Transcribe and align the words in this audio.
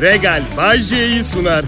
Regal 0.00 0.42
Bajje'yi 0.56 1.22
sunar. 1.22 1.64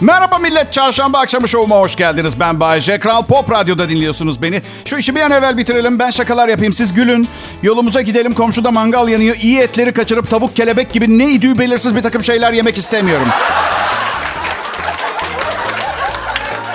Merhaba 0.00 0.38
millet, 0.38 0.72
çarşamba 0.72 1.18
akşamı 1.18 1.48
şovuma 1.48 1.76
hoş 1.76 1.96
geldiniz. 1.96 2.40
Ben 2.40 2.60
Bayece. 2.60 2.98
Kral 2.98 3.24
Pop 3.24 3.50
Radyo'da 3.50 3.88
dinliyorsunuz 3.88 4.42
beni. 4.42 4.62
Şu 4.84 4.96
işi 4.96 5.14
bir 5.14 5.20
an 5.20 5.30
evvel 5.30 5.56
bitirelim, 5.56 5.98
ben 5.98 6.10
şakalar 6.10 6.48
yapayım, 6.48 6.72
siz 6.72 6.94
gülün. 6.94 7.28
Yolumuza 7.62 8.02
gidelim, 8.02 8.34
komşuda 8.34 8.70
mangal 8.70 9.08
yanıyor. 9.08 9.36
İyi 9.42 9.58
etleri 9.58 9.92
kaçırıp 9.92 10.30
tavuk, 10.30 10.56
kelebek 10.56 10.92
gibi 10.92 11.18
ne 11.18 11.30
idüğü 11.30 11.58
belirsiz 11.58 11.96
bir 11.96 12.02
takım 12.02 12.22
şeyler 12.22 12.52
yemek 12.52 12.78
istemiyorum. 12.78 13.28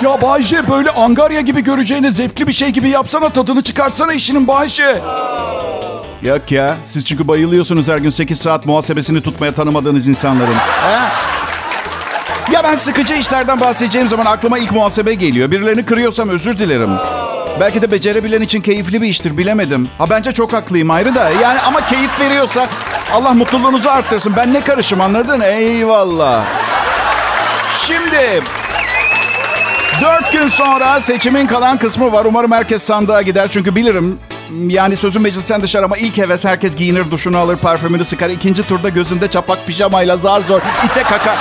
Ya 0.02 0.22
Bayce 0.22 0.68
böyle 0.70 0.90
Angarya 0.90 1.40
gibi 1.40 1.64
göreceğine 1.64 2.10
zevkli 2.10 2.46
bir 2.46 2.52
şey 2.52 2.68
gibi 2.68 2.88
yapsana 2.88 3.28
tadını 3.28 3.62
çıkartsana 3.62 4.12
işinin 4.12 4.48
Bayce. 4.48 5.00
Yok 6.24 6.52
ya, 6.52 6.76
siz 6.86 7.04
çünkü 7.04 7.28
bayılıyorsunuz 7.28 7.88
her 7.88 7.98
gün 7.98 8.10
8 8.10 8.40
saat 8.40 8.66
muhasebesini 8.66 9.20
tutmaya 9.20 9.54
tanımadığınız 9.54 10.08
insanların. 10.08 10.54
He? 10.54 10.92
Ya 12.52 12.64
ben 12.64 12.74
sıkıcı 12.74 13.14
işlerden 13.14 13.60
bahsedeceğim 13.60 14.08
zaman 14.08 14.26
aklıma 14.26 14.58
ilk 14.58 14.72
muhasebe 14.72 15.14
geliyor. 15.14 15.50
Birilerini 15.50 15.84
kırıyorsam 15.84 16.28
özür 16.28 16.58
dilerim. 16.58 16.90
Belki 17.60 17.82
de 17.82 17.90
becerebilen 17.90 18.40
için 18.40 18.60
keyifli 18.60 19.02
bir 19.02 19.06
iştir 19.06 19.38
bilemedim. 19.38 19.88
Ha 19.98 20.10
bence 20.10 20.32
çok 20.32 20.52
haklıyım 20.52 20.90
ayrı 20.90 21.14
da. 21.14 21.30
Yani 21.30 21.60
ama 21.60 21.86
keyif 21.86 22.20
veriyorsa 22.20 22.68
Allah 23.12 23.34
mutluluğunuzu 23.34 23.88
arttırsın. 23.88 24.32
Ben 24.36 24.54
ne 24.54 24.60
karışım 24.60 25.00
anladın? 25.00 25.40
Eyvallah. 25.40 26.46
Şimdi 27.86 28.42
dört 30.02 30.32
gün 30.32 30.48
sonra 30.48 31.00
seçimin 31.00 31.46
kalan 31.46 31.76
kısmı 31.78 32.12
var. 32.12 32.24
Umarım 32.24 32.52
herkes 32.52 32.82
sandığa 32.82 33.22
gider. 33.22 33.48
Çünkü 33.50 33.76
bilirim 33.76 34.18
yani 34.50 34.96
sözün 34.96 35.22
meclisten 35.22 35.62
dışarı 35.62 35.84
ama 35.84 35.96
ilk 35.96 36.16
heves 36.16 36.44
herkes 36.44 36.76
giyinir, 36.76 37.10
duşunu 37.10 37.38
alır, 37.38 37.56
parfümünü 37.56 38.04
sıkar. 38.04 38.30
İkinci 38.30 38.62
turda 38.66 38.88
gözünde 38.88 39.30
çapak 39.30 39.66
pijamayla 39.66 40.16
zar 40.16 40.40
zor 40.40 40.60
ite 40.84 41.02
kaka. 41.02 41.36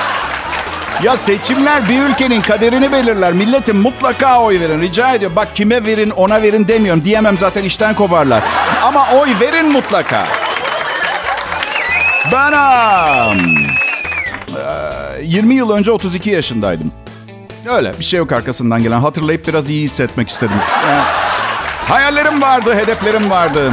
Ya 1.03 1.17
seçimler 1.17 1.89
bir 1.89 2.01
ülkenin 2.09 2.41
kaderini 2.41 2.91
belirler. 2.91 3.33
Milletin 3.33 3.75
mutlaka 3.75 4.41
oy 4.41 4.59
verin. 4.59 4.81
Rica 4.81 5.13
ediyorum. 5.13 5.35
Bak 5.35 5.55
kime 5.55 5.85
verin 5.85 6.09
ona 6.09 6.41
verin 6.41 6.67
demiyorum. 6.67 7.03
Diyemem 7.03 7.37
zaten 7.37 7.63
işten 7.63 7.95
kovarlar. 7.95 8.43
Ama 8.83 9.07
oy 9.21 9.29
verin 9.41 9.71
mutlaka. 9.71 10.27
Ben 12.31 12.51
am, 12.51 13.37
eee, 14.47 15.23
20 15.23 15.55
yıl 15.55 15.71
önce 15.71 15.91
32 15.91 16.29
yaşındaydım. 16.29 16.91
Öyle 17.75 17.93
bir 17.99 18.03
şey 18.03 18.17
yok 18.17 18.31
arkasından 18.31 18.83
gelen. 18.83 18.99
Hatırlayıp 18.99 19.47
biraz 19.47 19.69
iyi 19.69 19.83
hissetmek 19.83 20.29
istedim. 20.29 20.55
Yani, 20.89 21.03
hayallerim 21.89 22.41
vardı, 22.41 22.75
hedeflerim 22.75 23.29
vardı. 23.29 23.71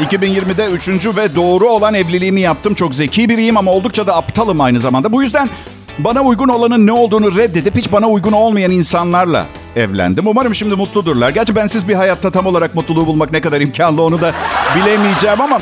2020'de 0.00 0.66
üçüncü 0.66 1.16
ve 1.16 1.36
doğru 1.36 1.68
olan 1.68 1.94
evliliğimi 1.94 2.40
yaptım. 2.40 2.74
Çok 2.74 2.94
zeki 2.94 3.28
biriyim 3.28 3.56
ama 3.56 3.70
oldukça 3.70 4.06
da 4.06 4.16
aptalım 4.16 4.60
aynı 4.60 4.80
zamanda. 4.80 5.12
Bu 5.12 5.22
yüzden 5.22 5.50
bana 5.98 6.22
uygun 6.22 6.48
olanın 6.48 6.86
ne 6.86 6.92
olduğunu 6.92 7.36
reddedip 7.36 7.76
hiç 7.76 7.92
bana 7.92 8.08
uygun 8.08 8.32
olmayan 8.32 8.70
insanlarla 8.70 9.46
evlendim. 9.76 10.26
Umarım 10.26 10.54
şimdi 10.54 10.74
mutludurlar. 10.74 11.30
Gerçi 11.30 11.56
bensiz 11.56 11.88
bir 11.88 11.94
hayatta 11.94 12.30
tam 12.30 12.46
olarak 12.46 12.74
mutluluğu 12.74 13.06
bulmak 13.06 13.32
ne 13.32 13.40
kadar 13.40 13.60
imkanlı 13.60 14.02
onu 14.02 14.20
da 14.20 14.32
bilemeyeceğim 14.76 15.40
ama 15.40 15.60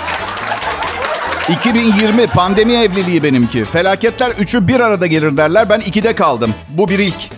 2020 1.49 2.27
pandemi 2.27 2.73
evliliği 2.73 3.23
benimki. 3.23 3.65
Felaketler 3.65 4.31
üçü 4.31 4.69
bir 4.69 4.81
arada 4.81 5.07
gelir 5.07 5.37
derler. 5.37 5.69
Ben 5.71 5.81
ikide 5.81 6.15
kaldım. 6.15 6.55
Bu 6.69 6.89
bir 6.89 6.99
ilk. 6.99 7.31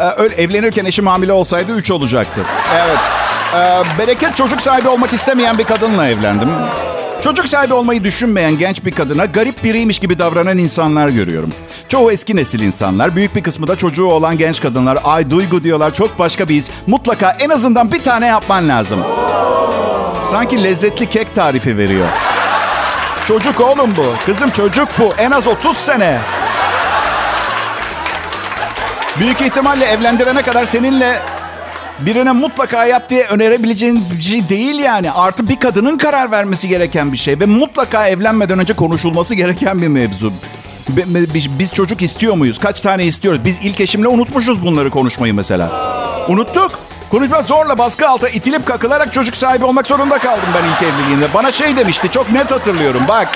Ee, 0.00 0.42
evlenirken 0.42 0.84
eşim 0.84 1.06
hamile 1.06 1.32
olsaydı 1.32 1.72
üç 1.72 1.90
olacaktı. 1.90 2.42
Evet. 2.74 2.98
Ee, 3.54 3.82
bereket 3.98 4.36
çocuk 4.36 4.62
sahibi 4.62 4.88
olmak 4.88 5.12
istemeyen 5.12 5.58
bir 5.58 5.64
kadınla 5.64 6.08
evlendim. 6.08 6.48
Çocuk 7.24 7.48
sahibi 7.48 7.74
olmayı 7.74 8.04
düşünmeyen 8.04 8.58
genç 8.58 8.84
bir 8.84 8.90
kadına 8.92 9.24
garip 9.24 9.64
biriymiş 9.64 9.98
gibi 9.98 10.18
davranan 10.18 10.58
insanlar 10.58 11.08
görüyorum. 11.08 11.52
Çoğu 11.88 12.12
eski 12.12 12.36
nesil 12.36 12.60
insanlar, 12.60 13.16
büyük 13.16 13.36
bir 13.36 13.42
kısmı 13.42 13.68
da 13.68 13.76
çocuğu 13.76 14.06
olan 14.06 14.38
genç 14.38 14.60
kadınlar. 14.60 14.98
Ay 15.04 15.30
duygu 15.30 15.62
diyorlar, 15.62 15.94
çok 15.94 16.18
başka 16.18 16.48
bir 16.48 16.54
his. 16.54 16.70
Mutlaka 16.86 17.36
en 17.40 17.50
azından 17.50 17.92
bir 17.92 18.02
tane 18.02 18.26
yapman 18.26 18.68
lazım. 18.68 19.00
Sanki 20.24 20.64
lezzetli 20.64 21.10
kek 21.10 21.34
tarifi 21.34 21.78
veriyor. 21.78 22.08
Çocuk 23.26 23.60
oğlum 23.60 23.96
bu. 23.96 24.14
Kızım 24.26 24.50
çocuk 24.50 24.88
bu. 24.98 25.14
En 25.18 25.30
az 25.30 25.46
30 25.46 25.76
sene. 25.76 26.18
Büyük 29.18 29.40
ihtimalle 29.40 29.84
evlendirene 29.84 30.42
kadar 30.42 30.64
seninle 30.64 31.18
birine 31.98 32.32
mutlaka 32.32 32.84
yap 32.84 33.10
diye 33.10 33.26
önerebileceğin 33.26 34.04
bir 34.18 34.22
şey 34.22 34.48
değil 34.48 34.78
yani. 34.78 35.12
Artı 35.12 35.48
bir 35.48 35.60
kadının 35.60 35.98
karar 35.98 36.30
vermesi 36.30 36.68
gereken 36.68 37.12
bir 37.12 37.16
şey 37.16 37.40
ve 37.40 37.46
mutlaka 37.46 38.08
evlenmeden 38.08 38.58
önce 38.58 38.72
konuşulması 38.72 39.34
gereken 39.34 39.82
bir 39.82 39.88
mevzu. 39.88 40.32
Biz, 41.58 41.72
çocuk 41.72 42.02
istiyor 42.02 42.34
muyuz? 42.34 42.58
Kaç 42.58 42.80
tane 42.80 43.04
istiyoruz? 43.04 43.40
Biz 43.44 43.58
ilk 43.62 43.80
eşimle 43.80 44.08
unutmuşuz 44.08 44.64
bunları 44.64 44.90
konuşmayı 44.90 45.34
mesela. 45.34 45.70
Unuttuk. 46.28 46.78
Konuşma 47.10 47.42
zorla 47.42 47.78
baskı 47.78 48.08
altına 48.08 48.30
itilip 48.30 48.66
kakılarak 48.66 49.12
çocuk 49.12 49.36
sahibi 49.36 49.64
olmak 49.64 49.86
zorunda 49.86 50.18
kaldım 50.18 50.48
ben 50.54 50.68
ilk 50.68 50.94
evliliğimde. 50.94 51.34
Bana 51.34 51.52
şey 51.52 51.76
demişti 51.76 52.10
çok 52.10 52.32
net 52.32 52.52
hatırlıyorum 52.52 53.02
bak. 53.08 53.28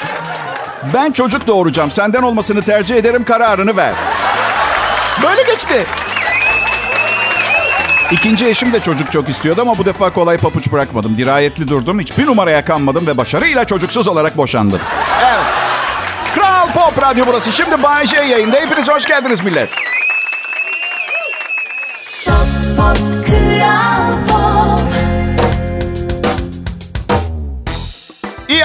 Ben 0.94 1.12
çocuk 1.12 1.46
doğuracağım 1.46 1.90
senden 1.90 2.22
olmasını 2.22 2.62
tercih 2.62 2.96
ederim 2.96 3.24
kararını 3.24 3.76
ver. 3.76 3.92
Böyle 5.22 5.42
geçti. 5.42 5.86
İkinci 8.12 8.48
eşim 8.48 8.72
de 8.72 8.80
çocuk 8.80 9.12
çok 9.12 9.28
istiyordu 9.28 9.60
ama 9.60 9.78
bu 9.78 9.84
defa 9.84 10.10
kolay 10.10 10.38
papuç 10.38 10.72
bırakmadım. 10.72 11.16
Dirayetli 11.16 11.68
durdum. 11.68 12.00
Hiçbir 12.00 12.26
numaraya 12.26 12.64
kanmadım 12.64 13.06
ve 13.06 13.16
başarıyla 13.16 13.64
çocuksuz 13.64 14.08
olarak 14.08 14.36
boşandım. 14.36 14.80
Evet. 15.24 15.44
Kral 16.34 16.68
Pop 16.72 17.02
Radyo 17.02 17.24
burası. 17.26 17.52
Şimdi 17.52 17.82
Bay 17.82 18.06
J 18.06 18.16
yayında. 18.16 18.56
Hepiniz 18.56 18.88
hoş 18.88 19.06
geldiniz 19.06 19.44
millet. 19.44 19.68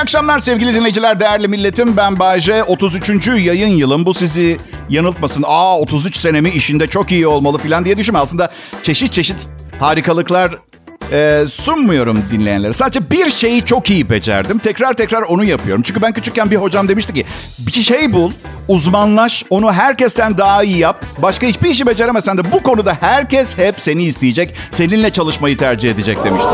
Akşamlar 0.03 0.40
sevgili 0.40 0.74
dinleyiciler, 0.74 1.19
değerli 1.19 1.47
milletim. 1.47 1.97
Ben 1.97 2.19
Bayce. 2.19 2.64
33. 2.64 3.28
yayın 3.28 3.68
yılım. 3.68 4.06
Bu 4.06 4.14
sizi 4.14 4.58
yanıltmasın. 4.90 5.44
Aa 5.47 5.80
33 5.80 6.16
senemi 6.16 6.50
işinde 6.50 6.88
çok 6.88 7.12
iyi 7.12 7.28
olmalı 7.28 7.58
falan 7.58 7.86
diye 7.86 7.97
düşünme. 7.97 8.19
Aslında 8.19 8.52
çeşit 8.84 9.13
çeşit 9.13 9.47
harikalıklar 9.80 10.58
e, 11.12 11.46
sunmuyorum 11.50 12.24
dinleyenlere. 12.31 12.74
Sadece 12.74 13.12
bir 13.12 13.30
şeyi 13.30 13.66
çok 13.66 13.90
iyi 13.90 14.09
becerdim. 14.09 14.59
Tekrar 14.59 14.94
tekrar 14.94 15.22
onu 15.22 15.44
yapıyorum. 15.44 15.84
Çünkü 15.84 16.02
ben 16.02 16.13
küçükken 16.13 16.52
bir 16.52 16.56
hocam 16.56 16.90
demişti 16.90 17.13
ki 17.13 17.25
bir 17.59 17.72
şey 17.72 18.13
bul, 18.13 18.31
uzmanlaş, 18.68 19.46
onu 19.50 19.74
herkesten 19.74 20.38
daha 20.38 20.63
iyi 20.63 20.78
yap. 20.78 21.06
Başka 21.18 21.47
hiçbir 21.47 21.69
işi 21.69 21.88
beceremesen 21.88 22.38
de 22.38 22.52
bu 22.52 22.63
konuda 22.63 22.97
herkes 23.00 23.58
hep 23.58 23.81
seni 23.81 24.03
isteyecek, 24.03 24.53
seninle 24.72 25.09
çalışmayı 25.09 25.58
tercih 25.58 25.92
edecek 25.92 26.25
demişti. 26.25 26.50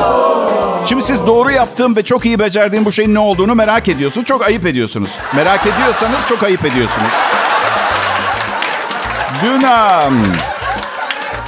Şimdi 0.85 1.03
siz 1.03 1.25
doğru 1.28 1.51
yaptığım 1.51 1.95
ve 1.95 2.03
çok 2.03 2.25
iyi 2.25 2.40
becerdiğim 2.40 2.85
bu 2.85 2.91
şeyin 2.91 3.13
ne 3.13 3.19
olduğunu 3.19 3.56
merak 3.56 3.88
ediyorsunuz. 3.88 4.28
Çok 4.28 4.41
ayıp 4.45 4.66
ediyorsunuz. 4.66 5.09
Merak 5.35 5.62
ediyorsanız 5.67 6.19
çok 6.29 6.44
ayıp 6.44 6.66
ediyorsunuz. 6.66 7.12
Dün, 9.44 9.63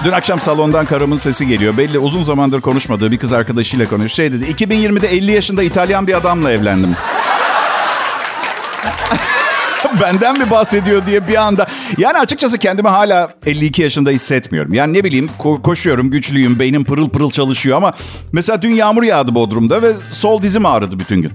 dün 0.03 0.11
akşam 0.11 0.39
salondan 0.39 0.85
karımın 0.85 1.17
sesi 1.17 1.47
geliyor. 1.47 1.77
Belli 1.77 1.99
uzun 1.99 2.23
zamandır 2.23 2.61
konuşmadığı 2.61 3.11
bir 3.11 3.17
kız 3.17 3.33
arkadaşıyla 3.33 3.87
konuşuyor. 3.87 4.09
Şey 4.09 4.31
dedi, 4.31 4.51
2020'de 4.51 5.07
50 5.07 5.31
yaşında 5.31 5.63
İtalyan 5.63 6.07
bir 6.07 6.13
adamla 6.13 6.51
evlendim. 6.51 6.95
Benden 10.01 10.37
mi 10.39 10.51
bahsediyor 10.51 11.07
diye 11.07 11.27
bir 11.27 11.35
anda. 11.35 11.67
Yani 11.97 12.17
açıkçası 12.17 12.57
kendimi 12.57 12.87
hala 12.89 13.29
52 13.45 13.81
yaşında 13.81 14.09
hissetmiyorum. 14.09 14.73
Yani 14.73 14.93
ne 14.93 15.03
bileyim 15.03 15.29
ko- 15.39 15.61
koşuyorum, 15.61 16.11
güçlüyüm, 16.11 16.59
beynim 16.59 16.83
pırıl 16.83 17.09
pırıl 17.09 17.31
çalışıyor 17.31 17.77
ama 17.77 17.91
mesela 18.31 18.61
dün 18.61 18.71
yağmur 18.71 19.03
yağdı 19.03 19.35
Bodrum'da 19.35 19.81
ve 19.81 19.93
sol 20.11 20.41
dizim 20.41 20.65
ağrıdı 20.65 20.99
bütün 20.99 21.21
gün. 21.21 21.31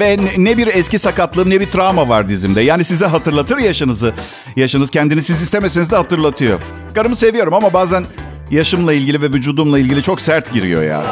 Ve 0.00 0.16
ne- 0.36 0.58
bir 0.58 0.66
eski 0.66 0.98
sakatlığım 0.98 1.50
ne 1.50 1.60
bir 1.60 1.70
travma 1.70 2.08
var 2.08 2.28
dizimde. 2.28 2.60
Yani 2.60 2.84
size 2.84 3.06
hatırlatır 3.06 3.58
yaşınızı. 3.58 4.12
Yaşınız 4.56 4.90
kendini 4.90 5.22
siz 5.22 5.42
istemeseniz 5.42 5.90
de 5.90 5.96
hatırlatıyor. 5.96 6.60
Karımı 6.94 7.16
seviyorum 7.16 7.54
ama 7.54 7.72
bazen 7.72 8.04
yaşımla 8.50 8.92
ilgili 8.92 9.22
ve 9.22 9.26
vücudumla 9.26 9.78
ilgili 9.78 10.02
çok 10.02 10.20
sert 10.20 10.52
giriyor 10.52 10.82
ya. 10.82 11.02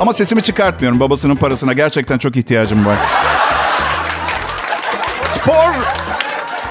Ama 0.00 0.12
sesimi 0.12 0.42
çıkartmıyorum. 0.42 1.00
Babasının 1.00 1.36
parasına 1.36 1.72
gerçekten 1.72 2.18
çok 2.18 2.36
ihtiyacım 2.36 2.86
var. 2.86 2.96
Spor 5.30 5.74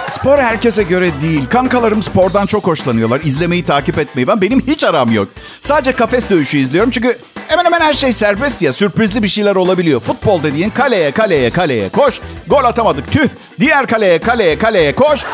Spor 0.10 0.40
herkese 0.40 0.84
göre 0.84 1.12
değil. 1.22 1.46
Kankalarım 1.50 2.02
spordan 2.02 2.46
çok 2.46 2.68
hoşlanıyorlar. 2.68 3.22
İzlemeyi, 3.24 3.64
takip 3.64 3.98
etmeyi. 3.98 4.28
Ben 4.28 4.42
benim 4.42 4.62
hiç 4.68 4.84
aram 4.84 5.12
yok. 5.12 5.28
Sadece 5.62 5.92
kafes 5.92 6.30
dövüşü 6.30 6.58
izliyorum 6.58 6.92
çünkü 6.92 7.18
hemen 7.48 7.66
hemen 7.66 7.80
her 7.82 7.94
şey 7.94 8.14
serbest 8.14 8.62
ya. 8.62 8.74
Sürprizli 8.74 9.24
bir 9.24 9.28
şeyler 9.28 9.56
olabiliyor. 9.56 10.00
Futbol 10.02 10.44
dediğin 10.44 10.70
kaleye, 10.70 11.12
kaleye, 11.12 11.50
kaleye 11.50 11.90
koş. 11.90 12.20
Gol 12.48 12.64
atamadık 12.64 13.12
tüh. 13.12 13.28
Diğer 13.60 13.88
kaleye, 13.88 14.20
kaleye, 14.20 14.58
kaleye 14.58 14.96
koş. 14.96 15.26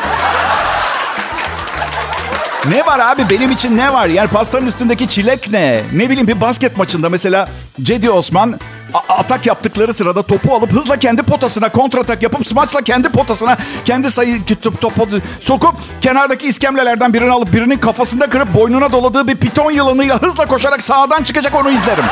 Ne 2.70 2.86
var 2.86 2.98
abi 2.98 3.22
benim 3.30 3.50
için 3.50 3.76
ne 3.76 3.92
var? 3.92 4.06
Yani 4.06 4.28
pastanın 4.28 4.66
üstündeki 4.66 5.08
çilek 5.08 5.50
ne? 5.50 5.82
Ne 5.92 6.10
bileyim 6.10 6.28
bir 6.28 6.40
basket 6.40 6.76
maçında 6.76 7.08
mesela 7.08 7.48
Cedi 7.82 8.10
Osman 8.10 8.60
atak 9.08 9.46
yaptıkları 9.46 9.94
sırada 9.94 10.22
topu 10.22 10.54
alıp 10.54 10.72
hızla 10.72 10.96
kendi 10.96 11.22
potasına 11.22 11.68
kontratak 11.68 12.22
yapıp 12.22 12.46
smaçla 12.46 12.80
kendi 12.82 13.08
potasına 13.08 13.56
kendi 13.84 14.10
sayı 14.10 14.44
top, 14.62 14.80
topu 14.80 15.08
sokup 15.40 15.74
kenardaki 16.00 16.46
iskemlelerden 16.46 17.14
birini 17.14 17.30
alıp 17.30 17.52
birinin 17.52 17.78
kafasında 17.78 18.26
kırıp 18.26 18.54
boynuna 18.54 18.92
doladığı 18.92 19.28
bir 19.28 19.36
piton 19.36 19.70
yılanıyla 19.70 20.22
hızla 20.22 20.46
koşarak 20.46 20.82
sağdan 20.82 21.22
çıkacak 21.22 21.54
onu 21.54 21.70
izlerim. 21.70 22.04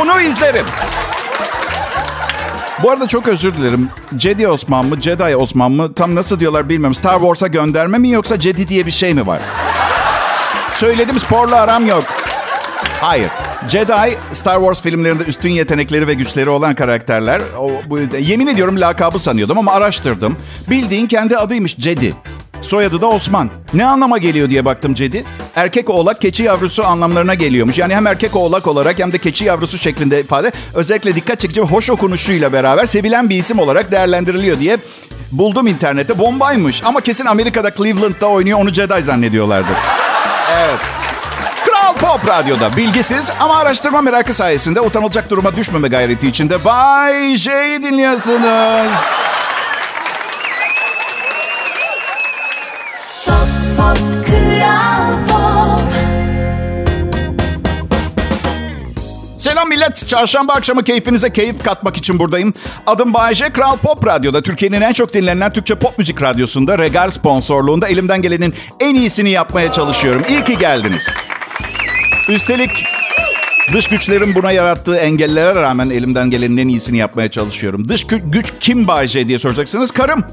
Onu 0.00 0.20
izlerim. 0.20 0.66
Bu 2.82 2.90
arada 2.90 3.06
çok 3.06 3.28
özür 3.28 3.54
dilerim. 3.54 3.88
Jedi 4.18 4.48
Osman 4.48 4.86
mı, 4.86 5.00
Jedi 5.02 5.36
Osman 5.36 5.72
mı 5.72 5.94
tam 5.94 6.14
nasıl 6.14 6.40
diyorlar 6.40 6.68
bilmiyorum. 6.68 6.94
Star 6.94 7.18
Wars'a 7.18 7.46
gönderme 7.46 7.98
mi 7.98 8.10
yoksa 8.10 8.40
Jedi 8.40 8.68
diye 8.68 8.86
bir 8.86 8.90
şey 8.90 9.14
mi 9.14 9.26
var? 9.26 9.40
Söyledim 10.78 11.20
sporla 11.20 11.60
aram 11.60 11.86
yok. 11.86 12.04
Hayır. 13.00 13.30
Jedi 13.68 14.18
Star 14.32 14.58
Wars 14.58 14.82
filmlerinde 14.82 15.24
üstün 15.24 15.48
yetenekleri 15.48 16.06
ve 16.06 16.14
güçleri 16.14 16.50
olan 16.50 16.74
karakterler. 16.74 17.40
O, 17.60 17.70
bu, 17.86 17.98
yemin 18.18 18.46
ediyorum 18.46 18.80
lakabı 18.80 19.18
sanıyordum 19.18 19.58
ama 19.58 19.72
araştırdım. 19.72 20.36
Bildiğin 20.70 21.06
kendi 21.06 21.36
adıymış 21.36 21.76
Jedi. 21.78 22.14
Soyadı 22.60 23.00
da 23.00 23.06
Osman. 23.06 23.50
Ne 23.74 23.86
anlama 23.86 24.18
geliyor 24.18 24.50
diye 24.50 24.64
baktım 24.64 24.94
Cedi. 24.94 25.24
Erkek 25.56 25.90
oğlak 25.90 26.20
keçi 26.20 26.42
yavrusu 26.42 26.84
anlamlarına 26.84 27.34
geliyormuş. 27.34 27.78
Yani 27.78 27.94
hem 27.94 28.06
erkek 28.06 28.36
oğlak 28.36 28.66
olarak 28.66 28.98
hem 28.98 29.12
de 29.12 29.18
keçi 29.18 29.44
yavrusu 29.44 29.78
şeklinde 29.78 30.20
ifade. 30.20 30.52
Özellikle 30.74 31.14
dikkat 31.14 31.40
çekici 31.40 31.60
hoş 31.60 31.90
okunuşuyla 31.90 32.52
beraber 32.52 32.86
sevilen 32.86 33.30
bir 33.30 33.36
isim 33.36 33.58
olarak 33.58 33.90
değerlendiriliyor 33.92 34.60
diye 34.60 34.76
buldum 35.32 35.66
internette. 35.66 36.18
Bombaymış 36.18 36.82
ama 36.84 37.00
kesin 37.00 37.26
Amerika'da 37.26 37.74
Cleveland'da 37.74 38.26
oynuyor 38.26 38.58
onu 38.58 38.74
Jedi 38.74 39.02
zannediyorlardır. 39.02 39.76
Evet. 40.52 40.80
Kral 41.64 41.94
Pop 41.94 42.28
Radyo'da 42.28 42.76
bilgisiz 42.76 43.30
ama 43.40 43.56
araştırma 43.56 44.00
merakı 44.00 44.34
sayesinde 44.34 44.80
utanılacak 44.80 45.30
duruma 45.30 45.56
düşmeme 45.56 45.88
gayreti 45.88 46.28
içinde 46.28 46.64
Bay 46.64 47.36
J'yi 47.36 47.82
dinliyorsunuz. 47.82 48.92
Selam 59.58 59.68
millet. 59.68 60.08
Çarşamba 60.08 60.52
akşamı 60.52 60.84
keyfinize 60.84 61.32
keyif 61.32 61.62
katmak 61.62 61.96
için 61.96 62.18
buradayım. 62.18 62.54
Adım 62.86 63.14
Bayece. 63.14 63.52
Kral 63.52 63.76
Pop 63.76 64.06
Radyo'da 64.06 64.42
Türkiye'nin 64.42 64.80
en 64.80 64.92
çok 64.92 65.12
dinlenen 65.12 65.52
Türkçe 65.52 65.74
pop 65.74 65.98
müzik 65.98 66.22
radyosunda 66.22 66.78
Regal 66.78 67.10
sponsorluğunda 67.10 67.88
elimden 67.88 68.22
gelenin 68.22 68.54
en 68.80 68.94
iyisini 68.94 69.30
yapmaya 69.30 69.72
çalışıyorum. 69.72 70.22
İyi 70.28 70.44
ki 70.44 70.58
geldiniz. 70.58 71.08
Üstelik 72.28 72.84
dış 73.72 73.88
güçlerin 73.88 74.34
buna 74.34 74.52
yarattığı 74.52 74.96
engellere 74.96 75.54
rağmen 75.54 75.90
elimden 75.90 76.30
gelenin 76.30 76.56
en 76.56 76.68
iyisini 76.68 76.98
yapmaya 76.98 77.30
çalışıyorum. 77.30 77.88
Dış 77.88 78.02
gü- 78.02 78.30
güç 78.30 78.52
kim 78.60 78.88
Bayece 78.88 79.28
diye 79.28 79.38
soracaksınız. 79.38 79.90
Karım. 79.90 80.24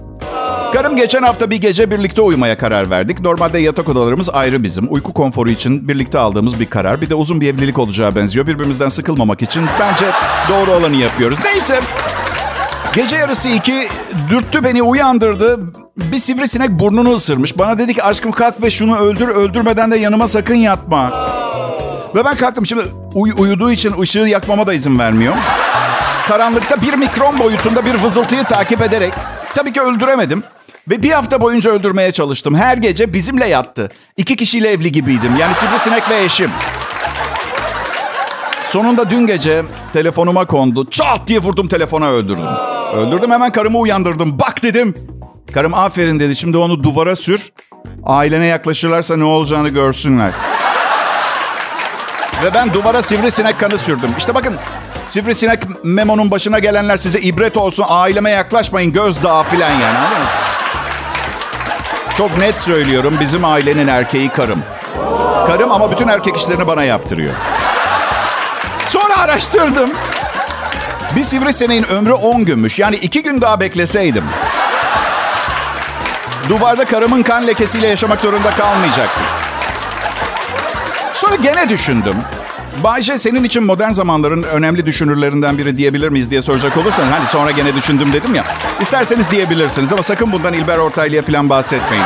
Karım 0.74 0.96
geçen 0.96 1.24
hafta 1.24 1.50
bir 1.50 1.58
gece 1.58 1.92
birlikte 1.92 2.22
uyumaya 2.22 2.58
karar 2.58 2.90
verdik. 2.90 3.20
Normalde 3.22 3.60
yatak 3.60 3.90
odalarımız 3.90 4.30
ayrı 4.30 4.64
bizim. 4.64 4.94
Uyku 4.94 5.14
konforu 5.14 5.50
için 5.50 5.88
birlikte 5.88 6.20
aldığımız 6.20 6.60
bir 6.60 6.66
karar. 6.66 7.02
Bir 7.02 7.10
de 7.10 7.16
uzun 7.16 7.42
bir 7.42 7.54
evlilik 7.54 7.80
olacağı 7.80 8.16
benziyor. 8.16 8.48
Birbirimizden 8.48 8.90
sıkılmamak 8.90 9.42
için 9.42 9.64
bence 9.80 10.06
doğru 10.50 10.72
olanı 10.72 10.96
yapıyoruz. 10.96 11.40
Neyse. 11.46 11.80
Gece 12.96 13.16
yarısı 13.16 13.50
iki 13.50 13.88
dürttü 14.30 14.64
beni 14.64 14.82
uyandırdı. 14.84 15.60
Bir 15.98 16.18
sivrisinek 16.18 16.70
burnunu 16.70 17.14
ısırmış. 17.16 17.58
Bana 17.58 17.78
dedi 17.78 17.94
ki 17.94 18.04
aşkım 18.04 18.32
kalk 18.32 18.62
ve 18.64 18.70
şunu 18.70 18.98
öldür. 18.98 19.28
Öldürmeden 19.28 19.92
de 19.92 19.98
yanıma 19.98 20.28
sakın 20.28 20.56
yatma. 20.56 21.30
Ve 22.16 22.26
ben 22.26 22.36
kalktım. 22.38 22.66
Şimdi 22.66 22.84
uy- 23.14 23.34
uyuduğu 23.38 23.72
için 23.72 24.02
ışığı 24.02 24.20
yakmama 24.20 24.68
da 24.68 24.74
izin 24.74 25.00
vermiyor. 25.00 25.34
Karanlıkta 26.28 26.82
bir 26.82 26.94
mikron 26.94 27.40
boyutunda 27.40 27.86
bir 27.86 27.94
vızıltıyı 28.04 28.44
takip 28.44 28.82
ederek 28.82 29.14
tabii 29.56 29.74
ki 29.74 29.82
öldüremedim. 29.82 30.44
Ve 30.90 31.04
bir 31.04 31.12
hafta 31.12 31.42
boyunca 31.42 31.72
öldürmeye 31.72 32.12
çalıştım. 32.12 32.56
Her 32.56 32.78
gece 32.78 33.14
bizimle 33.14 33.48
yattı. 33.48 33.90
İki 34.18 34.36
kişiyle 34.36 34.72
evli 34.72 34.92
gibiydim. 34.92 35.36
Yani 35.40 35.56
sivrisinek 35.56 36.10
ve 36.10 36.24
eşim. 36.24 36.52
Sonunda 38.68 39.10
dün 39.10 39.28
gece 39.28 39.64
telefonuma 39.94 40.46
kondu. 40.46 40.90
Çat 40.90 41.28
diye 41.28 41.40
vurdum 41.40 41.68
telefona 41.68 42.10
öldürdüm. 42.10 42.46
Öldürdüm 42.96 43.32
hemen 43.32 43.52
karımı 43.52 43.78
uyandırdım. 43.78 44.40
Bak 44.40 44.64
dedim. 44.64 44.94
Karım 45.54 45.74
aferin 45.74 46.20
dedi. 46.20 46.36
Şimdi 46.36 46.58
onu 46.58 46.84
duvara 46.84 47.16
sür. 47.16 47.52
Ailene 48.04 48.46
yaklaşırlarsa 48.46 49.18
ne 49.18 49.24
olacağını 49.24 49.70
görsünler. 49.70 50.34
Ve 52.44 52.54
ben 52.54 52.74
duvara 52.74 53.02
sivrisinek 53.02 53.60
kanı 53.60 53.78
sürdüm. 53.78 54.12
İşte 54.18 54.36
bakın 54.36 54.56
sivrisinek 55.08 55.60
memonun 55.84 56.32
başına 56.32 56.60
gelenler 56.60 56.98
size 56.98 57.20
ibret 57.20 57.58
olsun. 57.58 57.86
Aileme 57.88 58.30
yaklaşmayın 58.30 58.94
gözdağı 58.94 59.44
falan 59.44 59.72
yani. 59.72 59.98
anladın 59.98 60.18
mı? 60.18 60.28
Çok 62.18 62.38
net 62.38 62.62
söylüyorum 62.62 63.18
bizim 63.20 63.46
ailenin 63.46 63.88
erkeği 63.88 64.30
karım. 64.30 64.64
Karım 65.48 65.72
ama 65.72 65.92
bütün 65.92 66.08
erkek 66.08 66.38
işlerini 66.38 66.68
bana 66.68 66.84
yaptırıyor. 66.84 67.34
Sonra 68.90 69.18
araştırdım. 69.18 69.92
Bir 71.16 71.24
sivrisineğin 71.24 71.84
ömrü 71.84 72.14
10 72.14 72.46
günmüş. 72.46 72.80
Yani 72.80 72.96
2 72.96 73.24
gün 73.24 73.42
daha 73.42 73.60
bekleseydim. 73.60 74.26
Duvarda 76.50 76.86
karımın 76.86 77.24
kan 77.24 77.48
lekesiyle 77.48 77.88
yaşamak 77.88 78.22
zorunda 78.22 78.52
kalmayacaktım. 78.52 79.24
Sonra 81.26 81.36
gene 81.36 81.70
düşündüm. 81.70 82.16
Bayce 82.84 83.18
senin 83.18 83.44
için 83.44 83.64
modern 83.64 83.92
zamanların 83.92 84.44
önemli 84.44 84.86
düşünürlerinden 84.86 85.58
biri 85.58 85.78
diyebilir 85.78 86.10
miyiz 86.10 86.32
diye 86.32 86.42
soracak 86.42 86.78
olursan 86.78 87.12
hani 87.12 87.26
sonra 87.26 87.52
gene 87.52 87.76
düşündüm 87.76 88.14
dedim 88.14 88.36
ya. 88.36 88.44
İsterseniz 88.82 89.32
diyebilirsiniz 89.32 89.94
ama 89.94 90.04
sakın 90.04 90.32
bundan 90.32 90.54
İlber 90.54 90.78
Ortaylı'ya 90.78 91.22
falan 91.22 91.50
bahsetmeyin. 91.50 92.04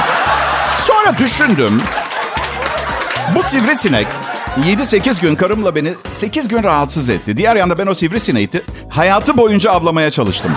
Sonra 0.79 1.17
düşündüm. 1.17 1.81
Bu 3.35 3.43
sivrisinek 3.43 4.07
7-8 4.65 5.21
gün 5.21 5.35
karımla 5.35 5.75
beni 5.75 5.93
8 6.11 6.47
gün 6.47 6.63
rahatsız 6.63 7.09
etti. 7.09 7.37
Diğer 7.37 7.55
yanda 7.55 7.77
ben 7.77 7.87
o 7.87 7.93
sivrisineği 7.93 8.49
hayatı 8.89 9.37
boyunca 9.37 9.71
avlamaya 9.71 10.11
çalıştım. 10.11 10.51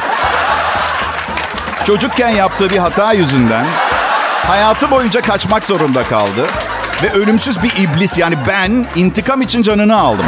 Çocukken 1.84 2.30
yaptığı 2.30 2.70
bir 2.70 2.78
hata 2.78 3.12
yüzünden 3.12 3.66
hayatı 4.46 4.90
boyunca 4.90 5.20
kaçmak 5.22 5.64
zorunda 5.64 6.04
kaldı. 6.04 6.46
Ve 7.02 7.12
ölümsüz 7.12 7.62
bir 7.62 7.72
iblis 7.76 8.18
yani 8.18 8.38
ben 8.48 8.86
intikam 8.96 9.42
için 9.42 9.62
canını 9.62 10.00
aldım. 10.00 10.26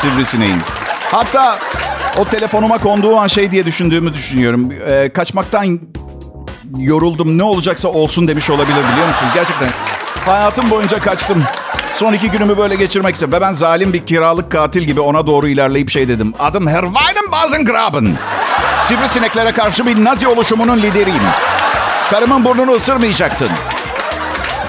Sivrisineğin. 0.00 0.60
Hatta 1.12 1.58
o 2.16 2.24
telefonuma 2.24 2.78
konduğu 2.78 3.16
an 3.18 3.26
şey 3.26 3.50
diye 3.50 3.66
düşündüğümü 3.66 4.14
düşünüyorum. 4.14 4.72
Ee, 4.88 5.10
kaçmaktan 5.14 5.80
yoruldum 6.78 7.38
ne 7.38 7.42
olacaksa 7.42 7.88
olsun 7.88 8.28
demiş 8.28 8.50
olabilir 8.50 8.76
biliyor 8.92 9.08
musunuz? 9.08 9.32
Gerçekten 9.34 9.68
hayatım 10.26 10.70
boyunca 10.70 10.98
kaçtım. 11.00 11.44
Son 11.94 12.12
iki 12.12 12.30
günümü 12.30 12.58
böyle 12.58 12.74
geçirmek 12.74 13.14
istiyorum. 13.14 13.36
Ve 13.36 13.40
ben 13.40 13.52
zalim 13.52 13.92
bir 13.92 14.06
kiralık 14.06 14.50
katil 14.50 14.82
gibi 14.82 15.00
ona 15.00 15.26
doğru 15.26 15.48
ilerleyip 15.48 15.90
şey 15.90 16.08
dedim. 16.08 16.34
Adım 16.38 16.66
Herweinen 16.66 17.32
Basengraben. 17.32 18.18
Sivrisineklere 18.84 19.52
karşı 19.52 19.86
bir 19.86 20.04
nazi 20.04 20.28
oluşumunun 20.28 20.78
lideriyim. 20.78 21.22
Karımın 22.10 22.44
burnunu 22.44 22.72
ısırmayacaktın. 22.72 23.48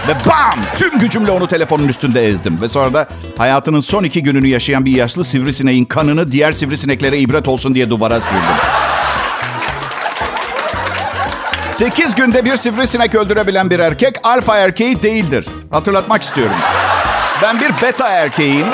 Ve 0.08 0.13
bam! 0.29 0.60
Tüm 0.77 1.00
gücümle 1.00 1.31
onu 1.31 1.48
telefonun 1.48 1.88
üstünde 1.88 2.27
ezdim. 2.27 2.62
Ve 2.62 2.67
sonra 2.67 2.93
da 2.93 3.08
hayatının 3.38 3.79
son 3.79 4.03
iki 4.03 4.24
gününü 4.24 4.48
yaşayan 4.48 4.86
bir 4.86 4.91
yaşlı 4.91 5.24
sivrisineğin 5.24 5.86
kanını 5.86 6.31
diğer 6.31 6.51
sivrisineklere 6.51 7.20
ibret 7.20 7.48
olsun 7.48 7.75
diye 7.75 7.89
duvara 7.89 8.22
sürdüm. 8.22 8.41
Sekiz 11.72 12.15
günde 12.15 12.46
bir 12.46 12.55
sivrisinek 12.55 13.15
öldürebilen 13.15 13.70
bir 13.70 13.79
erkek 13.79 14.15
alfa 14.24 14.58
erkeği 14.58 15.03
değildir. 15.03 15.46
Hatırlatmak 15.72 16.24
istiyorum. 16.24 16.55
Ben 17.43 17.60
bir 17.60 17.72
beta 17.81 18.08
erkeğim. 18.08 18.67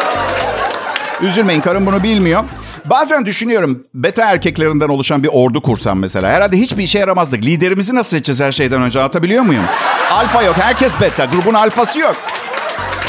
Üzülmeyin 1.22 1.62
karım 1.62 1.86
bunu 1.86 2.04
bilmiyor. 2.04 2.44
Bazen 2.86 3.26
düşünüyorum 3.26 3.84
beta 3.94 4.32
erkeklerinden 4.32 4.88
oluşan 4.88 5.24
bir 5.24 5.30
ordu 5.34 5.62
kursam 5.62 6.00
mesela. 6.00 6.30
Herhalde 6.30 6.58
hiçbir 6.58 6.84
işe 6.84 7.00
yaramazdık. 7.00 7.44
Liderimizi 7.44 7.96
nasıl 7.96 8.10
seçeceğiz 8.10 8.40
her 8.40 8.52
şeyden 8.52 8.82
önce 8.82 9.00
anlatabiliyor 9.00 9.44
muyum? 9.44 9.66
Alfa 10.12 10.44
yok. 10.44 10.56
Herkes 10.60 10.92
beta. 11.02 11.26
Grubun 11.26 11.54
alfası 11.54 12.00
yok. 12.00 12.16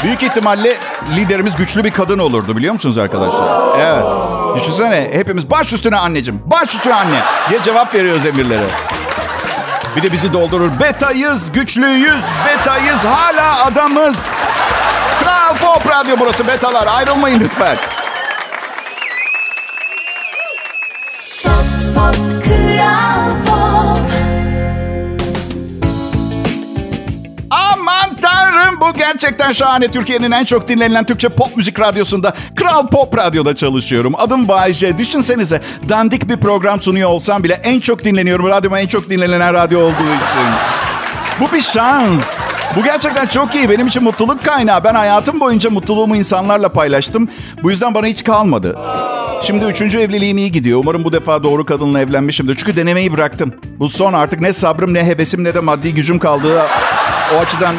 Büyük 0.03 0.23
ihtimalle 0.23 0.77
liderimiz 1.15 1.55
güçlü 1.55 1.83
bir 1.83 1.91
kadın 1.91 2.19
olurdu 2.19 2.57
biliyor 2.57 2.73
musunuz 2.73 2.97
arkadaşlar? 2.97 3.77
Evet. 3.79 4.03
Düşünsene 4.55 5.09
hepimiz 5.11 5.51
baş 5.51 5.73
üstüne 5.73 5.97
anneciğim, 5.97 6.41
baş 6.45 6.75
üstüne 6.75 6.93
anne 6.93 7.19
diye 7.49 7.63
cevap 7.63 7.93
veriyoruz 7.95 8.25
emirlere. 8.25 8.65
Bir 9.95 10.03
de 10.03 10.11
bizi 10.11 10.33
doldurur. 10.33 10.71
Betayız, 10.79 11.51
güçlüyüz, 11.51 12.23
betayız, 12.47 13.05
hala 13.05 13.65
adamız. 13.65 14.27
Kral 15.23 15.55
Pop 15.55 15.91
Radyo 15.91 16.15
burası 16.19 16.47
betalar. 16.47 16.87
Ayrılmayın 16.87 17.39
lütfen. 17.39 17.77
Pop, 21.43 21.53
pop, 21.95 22.15
Kral 22.43 23.18
Gerçekten 28.99 29.51
şahane. 29.51 29.87
Türkiye'nin 29.87 30.31
en 30.31 30.45
çok 30.45 30.67
dinlenilen 30.67 31.03
Türkçe 31.05 31.29
pop 31.29 31.57
müzik 31.57 31.79
radyosunda 31.79 32.33
Kral 32.55 32.87
Pop 32.87 33.17
Radyo'da 33.17 33.55
çalışıyorum. 33.55 34.13
Adım 34.17 34.47
Bayece. 34.47 34.97
Düşünsenize 34.97 35.61
dandik 35.89 36.29
bir 36.29 36.37
program 36.37 36.81
sunuyor 36.81 37.09
olsam 37.09 37.43
bile 37.43 37.53
en 37.53 37.79
çok 37.79 38.03
dinleniyorum. 38.03 38.47
Radyoma 38.47 38.79
en 38.79 38.87
çok 38.87 39.09
dinlenen 39.09 39.53
radyo 39.53 39.79
olduğu 39.79 39.91
için. 39.91 40.49
Bu 41.39 41.55
bir 41.55 41.61
şans. 41.61 42.45
Bu 42.75 42.83
gerçekten 42.83 43.25
çok 43.25 43.55
iyi. 43.55 43.69
Benim 43.69 43.87
için 43.87 44.03
mutluluk 44.03 44.45
kaynağı. 44.45 44.83
Ben 44.83 44.95
hayatım 44.95 45.39
boyunca 45.39 45.69
mutluluğumu 45.69 46.15
insanlarla 46.15 46.69
paylaştım. 46.69 47.29
Bu 47.63 47.71
yüzden 47.71 47.93
bana 47.93 48.05
hiç 48.05 48.23
kalmadı. 48.23 48.75
Şimdi 49.41 49.65
üçüncü 49.65 49.99
evliliğim 49.99 50.37
iyi 50.37 50.51
gidiyor. 50.51 50.79
Umarım 50.79 51.03
bu 51.03 51.13
defa 51.13 51.43
doğru 51.43 51.65
kadınla 51.65 52.01
evlenmişimdir. 52.01 52.55
Çünkü 52.55 52.75
denemeyi 52.75 53.13
bıraktım. 53.13 53.53
Bu 53.79 53.89
son 53.89 54.13
artık 54.13 54.41
ne 54.41 54.53
sabrım 54.53 54.93
ne 54.93 55.03
hevesim 55.03 55.43
ne 55.43 55.55
de 55.55 55.59
maddi 55.59 55.93
gücüm 55.93 56.19
kaldığı 56.19 56.61
o 57.35 57.39
açıdan... 57.39 57.75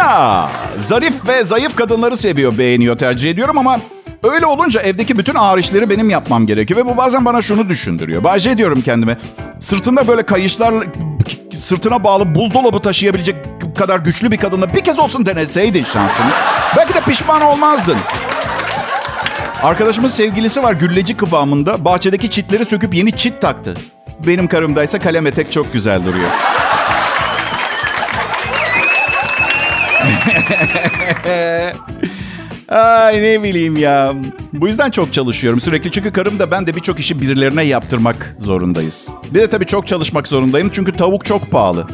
Bana 0.00 0.50
zarif 0.80 1.28
ve 1.28 1.44
zayıf 1.44 1.76
kadınları 1.76 2.16
seviyor, 2.16 2.58
beğeniyor, 2.58 2.98
tercih 2.98 3.30
ediyorum 3.30 3.58
ama 3.58 3.80
öyle 4.22 4.46
olunca 4.46 4.80
evdeki 4.80 5.18
bütün 5.18 5.34
ağır 5.34 5.58
işleri 5.58 5.90
benim 5.90 6.10
yapmam 6.10 6.46
gerekiyor. 6.46 6.80
Ve 6.80 6.86
bu 6.86 6.96
bazen 6.96 7.24
bana 7.24 7.42
şunu 7.42 7.68
düşündürüyor. 7.68 8.24
Bahçe 8.24 8.58
diyorum 8.58 8.82
kendime. 8.82 9.16
Sırtında 9.60 10.08
böyle 10.08 10.22
kayışlar, 10.22 10.74
sırtına 11.52 12.04
bağlı 12.04 12.34
buzdolabı 12.34 12.80
taşıyabilecek 12.80 13.36
kadar 13.78 14.00
güçlü 14.00 14.30
bir 14.30 14.36
kadınla 14.36 14.74
bir 14.74 14.80
kez 14.80 15.00
olsun 15.00 15.26
deneseydin 15.26 15.84
şansını. 15.84 16.30
Belki 16.76 16.94
de 16.94 17.00
pişman 17.00 17.42
olmazdın. 17.42 17.96
Arkadaşımın 19.62 20.08
sevgilisi 20.08 20.62
var 20.62 20.72
gülleci 20.72 21.16
kıvamında. 21.16 21.84
Bahçedeki 21.84 22.30
çitleri 22.30 22.64
söküp 22.64 22.94
yeni 22.94 23.16
çit 23.16 23.42
taktı. 23.42 23.76
Benim 24.26 24.48
karımdaysa 24.48 24.98
kalem 24.98 25.26
etek 25.26 25.52
çok 25.52 25.72
güzel 25.72 26.04
duruyor. 26.04 26.30
Ay 32.68 33.22
ne 33.22 33.42
bileyim 33.42 33.76
ya. 33.76 34.12
Bu 34.52 34.68
yüzden 34.68 34.90
çok 34.90 35.12
çalışıyorum 35.12 35.60
sürekli. 35.60 35.90
Çünkü 35.90 36.12
karım 36.12 36.38
da 36.38 36.50
ben 36.50 36.66
de 36.66 36.76
birçok 36.76 37.00
işi 37.00 37.20
birilerine 37.20 37.62
yaptırmak 37.62 38.36
zorundayız. 38.38 39.08
Bir 39.30 39.40
de 39.40 39.50
tabii 39.50 39.66
çok 39.66 39.86
çalışmak 39.86 40.28
zorundayım. 40.28 40.70
Çünkü 40.72 40.92
tavuk 40.92 41.24
çok 41.24 41.50
pahalı. 41.50 41.86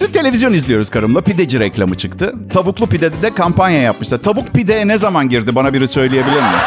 Dün 0.00 0.06
televizyon 0.06 0.52
izliyoruz 0.52 0.90
karımla. 0.90 1.20
Pideci 1.20 1.60
reklamı 1.60 1.94
çıktı. 1.96 2.34
Tavuklu 2.52 2.86
pidede 2.86 3.22
de 3.22 3.34
kampanya 3.34 3.82
yapmışlar. 3.82 4.18
Tavuk 4.18 4.54
pideye 4.54 4.88
ne 4.88 4.98
zaman 4.98 5.28
girdi 5.28 5.54
bana 5.54 5.72
biri 5.72 5.88
söyleyebilir 5.88 6.36
mi? 6.36 6.58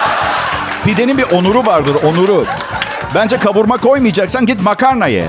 Pidenin 0.85 1.17
bir 1.17 1.23
onuru 1.23 1.65
vardır, 1.65 1.95
onuru. 2.03 2.45
Bence 3.15 3.37
kavurma 3.37 3.77
koymayacaksan 3.77 4.45
git 4.45 4.61
makarna 4.61 5.07
ye. 5.07 5.25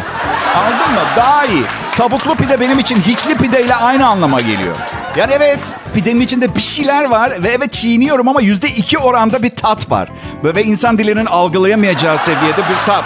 Anladın 0.57 0.95
mı? 0.95 1.01
Daha 1.17 1.47
iyi. 1.47 1.63
Tavuklu 1.97 2.35
pide 2.35 2.61
benim 2.61 2.79
için 2.79 3.01
hiçli 3.01 3.37
pideyle 3.37 3.75
aynı 3.75 4.07
anlama 4.07 4.41
geliyor. 4.41 4.77
Yani 5.16 5.33
evet 5.37 5.61
pidenin 5.94 6.21
içinde 6.21 6.56
bir 6.56 6.61
şeyler 6.61 7.04
var 7.04 7.42
ve 7.42 7.49
evet 7.49 7.73
çiğniyorum 7.73 8.28
ama 8.28 8.40
yüzde 8.42 8.68
iki 8.68 8.99
oranda 8.99 9.42
bir 9.42 9.50
tat 9.50 9.90
var. 9.90 10.09
Ve 10.44 10.64
insan 10.64 10.99
dilinin 10.99 11.26
algılayamayacağı 11.26 12.18
seviyede 12.18 12.59
bir 12.71 12.87
tat. 12.87 13.04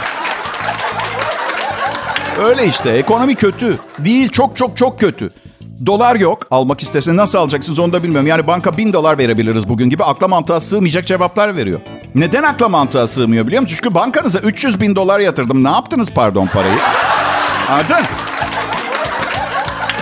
Öyle 2.39 2.67
işte 2.67 2.91
ekonomi 2.91 3.35
kötü. 3.35 3.79
Değil 3.99 4.29
çok 4.29 4.57
çok 4.57 4.77
çok 4.77 5.01
kötü. 5.01 5.31
Dolar 5.87 6.17
yok. 6.17 6.47
Almak 6.51 6.83
istersen 6.83 7.17
nasıl 7.17 7.39
alacaksınız 7.39 7.79
onu 7.79 7.93
da 7.93 8.03
bilmiyorum. 8.03 8.27
Yani 8.27 8.47
banka 8.47 8.77
bin 8.77 8.93
dolar 8.93 9.19
verebiliriz 9.19 9.69
bugün 9.69 9.91
gibi. 9.91 10.05
Akla 10.05 10.29
mantığa 10.29 10.61
sığmayacak 10.61 11.07
cevaplar 11.07 11.57
veriyor. 11.57 11.81
Neden 12.15 12.43
akla 12.43 12.69
mantığa 12.69 13.07
sığmıyor 13.07 13.47
biliyor 13.47 13.63
musun? 13.63 13.77
Çünkü 13.83 13.95
bankanıza 13.95 14.39
300 14.39 14.81
bin 14.81 14.97
dolar 14.97 15.21
yatırdım. 15.21 15.65
Ne 15.65 15.69
yaptınız 15.71 16.11
pardon 16.11 16.47
parayı? 16.47 16.79
Anladın? 17.71 18.07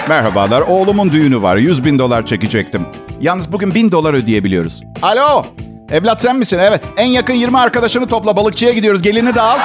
Merhabalar. 0.08 0.60
Oğlumun 0.60 1.12
düğünü 1.12 1.42
var. 1.42 1.56
100 1.56 1.84
bin 1.84 1.98
dolar 1.98 2.26
çekecektim. 2.26 2.86
Yalnız 3.20 3.52
bugün 3.52 3.74
bin 3.74 3.92
dolar 3.92 4.14
ödeyebiliyoruz. 4.14 4.82
Alo. 5.02 5.44
Evlat 5.90 6.22
sen 6.22 6.36
misin? 6.36 6.58
Evet. 6.62 6.80
En 6.96 7.06
yakın 7.06 7.34
20 7.34 7.58
arkadaşını 7.58 8.06
topla. 8.06 8.36
Balıkçıya 8.36 8.72
gidiyoruz. 8.72 9.02
Gelini 9.02 9.34
de 9.34 9.40
al. 9.40 9.58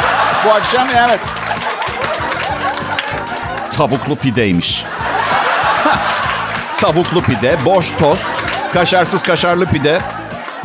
Bu 0.46 0.50
akşam 0.52 0.88
evet. 1.08 1.20
Tavuklu 3.72 4.16
pideymiş. 4.16 4.86
Tavuklu 6.78 7.22
pide, 7.22 7.58
boş 7.66 7.92
tost, 7.92 8.30
kaşarsız 8.74 9.24
kaşarlı 9.24 9.66
pide. 9.66 10.02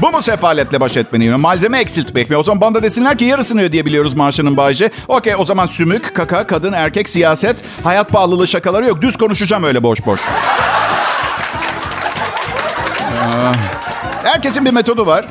Bu 0.02 0.10
mu 0.10 0.22
sefaletle 0.22 0.80
baş 0.80 0.96
etmeliyim? 0.96 1.40
Malzeme 1.40 1.78
eksiltmek 1.78 2.30
mi? 2.30 2.36
O 2.36 2.42
zaman 2.42 2.60
bana 2.60 2.82
desinler 2.82 3.18
ki 3.18 3.24
yarısını 3.24 3.62
ödeyebiliyoruz 3.62 4.14
maaşının 4.14 4.56
bağışı. 4.56 4.90
Okey 5.08 5.34
o 5.38 5.44
zaman 5.44 5.66
sümük, 5.66 6.14
kaka, 6.14 6.46
kadın, 6.46 6.72
erkek, 6.72 7.08
siyaset, 7.08 7.62
hayat 7.84 8.08
pahalılığı 8.10 8.46
şakaları 8.46 8.86
yok. 8.86 9.02
Düz 9.02 9.16
konuşacağım 9.16 9.64
öyle 9.64 9.82
boş 9.82 10.06
boş. 10.06 10.20
Aa, 13.10 13.52
Herkesin 14.24 14.64
bir 14.64 14.72
metodu 14.72 15.06
var. 15.06 15.24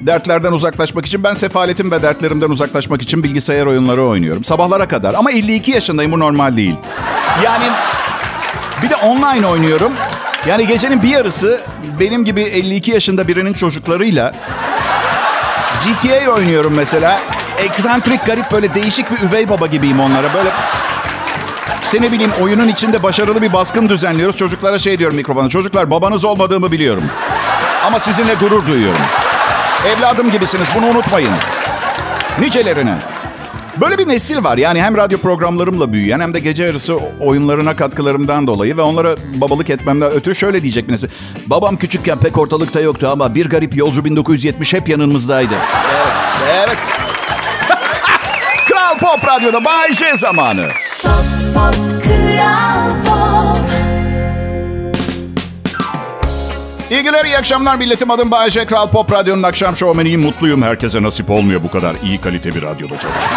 Dertlerden 0.00 0.52
uzaklaşmak 0.52 1.06
için 1.06 1.24
ben 1.24 1.34
sefaletim 1.34 1.90
ve 1.90 2.02
dertlerimden 2.02 2.50
uzaklaşmak 2.50 3.02
için 3.02 3.22
bilgisayar 3.22 3.66
oyunları 3.66 4.04
oynuyorum. 4.04 4.44
Sabahlara 4.44 4.88
kadar 4.88 5.14
ama 5.14 5.30
52 5.32 5.70
yaşındayım 5.70 6.12
bu 6.12 6.20
normal 6.20 6.56
değil. 6.56 6.76
Yani 7.44 7.64
bir 8.82 8.90
de 8.90 8.96
online 8.96 9.46
oynuyorum. 9.46 9.92
Yani 10.48 10.66
gecenin 10.66 11.02
bir 11.02 11.08
yarısı 11.08 11.60
benim 12.00 12.24
gibi 12.24 12.40
52 12.42 12.90
yaşında 12.90 13.28
birinin 13.28 13.52
çocuklarıyla 13.52 14.32
GTA 15.84 16.30
oynuyorum 16.30 16.74
mesela. 16.74 17.20
Eksantrik, 17.58 18.26
garip 18.26 18.52
böyle 18.52 18.74
değişik 18.74 19.10
bir 19.10 19.28
üvey 19.28 19.48
baba 19.48 19.66
gibiyim 19.66 20.00
onlara. 20.00 20.34
Böyle 20.34 20.50
seni 21.84 22.12
bileyim 22.12 22.32
oyunun 22.42 22.68
içinde 22.68 23.02
başarılı 23.02 23.42
bir 23.42 23.52
baskın 23.52 23.88
düzenliyoruz. 23.88 24.36
Çocuklara 24.36 24.78
şey 24.78 24.98
diyorum 24.98 25.16
mikrofona. 25.16 25.48
Çocuklar 25.48 25.90
babanız 25.90 26.24
olmadığımı 26.24 26.72
biliyorum. 26.72 27.04
Ama 27.84 28.00
sizinle 28.00 28.34
gurur 28.34 28.66
duyuyorum. 28.66 29.02
Evladım 29.86 30.30
gibisiniz 30.30 30.68
bunu 30.74 30.86
unutmayın. 30.86 31.32
Nicelerine. 32.38 32.94
Böyle 33.80 33.98
bir 33.98 34.08
nesil 34.08 34.44
var. 34.44 34.58
Yani 34.58 34.82
hem 34.82 34.96
radyo 34.96 35.18
programlarımla 35.18 35.92
büyüyen 35.92 36.20
hem 36.20 36.34
de 36.34 36.40
gece 36.40 36.64
yarısı 36.64 36.96
oyunlarına 37.20 37.76
katkılarımdan 37.76 38.46
dolayı 38.46 38.76
ve 38.76 38.82
onlara 38.82 39.16
babalık 39.34 39.70
etmemden 39.70 40.10
ötürü 40.10 40.34
şöyle 40.34 40.62
diyecek 40.62 40.88
nesil. 40.88 41.08
Babam 41.46 41.76
küçükken 41.76 42.18
pek 42.18 42.38
ortalıkta 42.38 42.80
yoktu 42.80 43.08
ama 43.12 43.34
bir 43.34 43.46
garip 43.50 43.76
yolcu 43.76 44.04
1970 44.04 44.74
hep 44.74 44.88
yanımızdaydı. 44.88 45.54
Evet. 45.94 46.66
evet. 46.66 46.76
Kral 48.68 48.98
Pop 48.98 49.28
Radyo'da 49.28 49.64
Bay 49.64 49.92
J 49.92 50.16
zamanı. 50.16 50.68
Pop 51.02 51.54
pop 51.54 51.74
kral 52.04 53.05
İyi 56.90 57.02
günler, 57.02 57.24
iyi 57.24 57.38
akşamlar 57.38 57.76
milletim. 57.76 58.10
Adım 58.10 58.30
Bayece. 58.30 58.66
Kral 58.66 58.90
Pop 58.90 59.12
Radyo'nun 59.12 59.42
akşam 59.42 59.76
şovmeniyim. 59.76 60.20
Mutluyum. 60.20 60.62
Herkese 60.62 61.02
nasip 61.02 61.30
olmuyor 61.30 61.62
bu 61.62 61.70
kadar 61.70 61.96
iyi 62.04 62.20
kalite 62.20 62.54
bir 62.54 62.62
radyoda 62.62 62.98
çalışmak. 62.98 63.32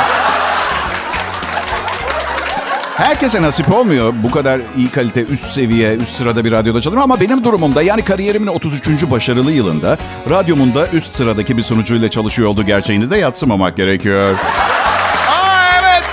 Herkese 2.95 3.41
nasip 3.41 3.71
olmuyor 3.75 4.13
bu 4.23 4.31
kadar 4.31 4.61
iyi 4.77 4.89
kalite, 4.89 5.23
üst 5.23 5.45
seviye, 5.51 5.95
üst 5.95 6.17
sırada 6.17 6.45
bir 6.45 6.51
radyoda 6.51 6.81
çalışmak. 6.81 7.03
Ama 7.03 7.19
benim 7.19 7.43
durumumda 7.43 7.81
yani 7.81 8.05
kariyerimin 8.05 8.47
33. 8.47 9.11
başarılı 9.11 9.51
yılında 9.51 9.97
radyomun 10.29 10.75
da 10.75 10.87
üst 10.87 11.15
sıradaki 11.15 11.57
bir 11.57 11.61
sunucuyla 11.63 12.09
çalışıyor 12.09 12.49
olduğu 12.49 12.63
gerçeğini 12.63 13.09
de 13.11 13.17
yatsımamak 13.17 13.77
gerekiyor. 13.77 14.35
Aa 15.29 15.65
evet. 15.81 16.03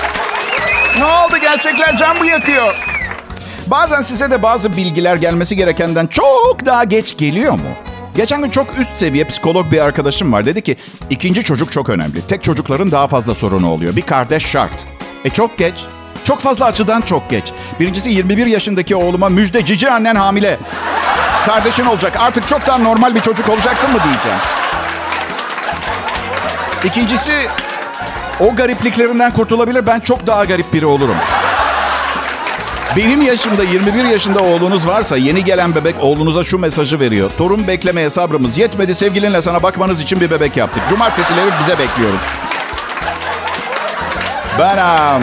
Ne 0.99 1.05
oldu? 1.05 1.37
Gerçekler 1.43 1.97
can 1.97 2.19
mı 2.19 2.27
yakıyor? 2.27 2.75
Bazen 3.67 4.03
size 4.03 4.31
de 4.31 4.43
bazı 4.43 4.77
bilgiler 4.77 5.17
gelmesi 5.17 5.57
gerekenden 5.57 6.07
çok 6.07 6.67
daha 6.67 6.85
geç 6.85 7.17
geliyor 7.17 7.53
mu? 7.53 7.71
Geçen 8.17 8.43
gün 8.43 8.51
çok 8.51 8.79
üst 8.79 8.97
seviye 8.97 9.25
psikolog 9.25 9.73
bir 9.73 9.81
arkadaşım 9.81 10.33
var. 10.33 10.47
Dedi 10.47 10.63
ki 10.63 10.77
ikinci 11.11 11.45
çocuk 11.45 11.73
çok 11.73 11.89
önemli. 11.89 12.23
Tek 12.23 12.43
çocukların 12.43 12.91
daha 12.91 13.09
fazla 13.09 13.35
sorunu 13.35 13.71
oluyor. 13.71 13.97
Bir 13.97 14.03
kardeş 14.03 14.47
şart. 14.47 14.73
E 15.25 15.31
çok 15.31 15.59
geç. 15.59 15.85
Çok 16.25 16.41
fazla 16.41 16.65
açıdan 16.65 17.01
çok 17.01 17.31
geç. 17.31 17.53
Birincisi 17.81 18.11
21 18.11 18.47
yaşındaki 18.47 18.97
oğluma 18.97 19.29
müjde 19.29 19.65
cici 19.65 19.91
annen 19.91 20.15
hamile. 20.17 20.59
Kardeşin 21.47 21.87
olacak. 21.87 22.13
Artık 22.19 22.49
çok 22.49 22.67
daha 22.67 22.79
normal 22.79 23.15
bir 23.15 23.21
çocuk 23.21 23.49
olacaksın 23.49 23.91
mı 23.91 23.99
diyeceğim. 24.05 24.39
İkincisi 26.85 27.33
o 28.41 28.57
garipliklerinden 28.57 29.33
kurtulabilir. 29.33 29.87
Ben 29.87 30.01
çok 30.01 30.27
daha 30.27 30.45
garip 30.45 30.73
biri 30.73 30.87
olurum. 30.87 31.17
Benim 32.97 33.21
yaşımda 33.21 33.65
21 33.65 34.05
yaşında 34.05 34.43
oğlunuz 34.43 34.87
varsa 34.87 35.17
yeni 35.17 35.45
gelen 35.45 35.75
bebek 35.75 35.95
oğlunuza 36.01 36.45
şu 36.45 36.59
mesajı 36.59 37.01
veriyor. 37.01 37.31
Torun 37.39 37.69
beklemeye 37.69 38.11
sabrımız 38.11 38.59
yetmedi. 38.59 38.95
Sevgilinle 38.95 39.43
sana 39.43 39.63
bakmanız 39.63 40.01
için 40.01 40.21
bir 40.21 40.31
bebek 40.31 40.57
yaptık. 40.57 40.83
Cumartesileri 40.89 41.51
bize 41.61 41.79
bekliyoruz. 41.79 42.21
Ben 44.59 44.79
am, 44.79 45.23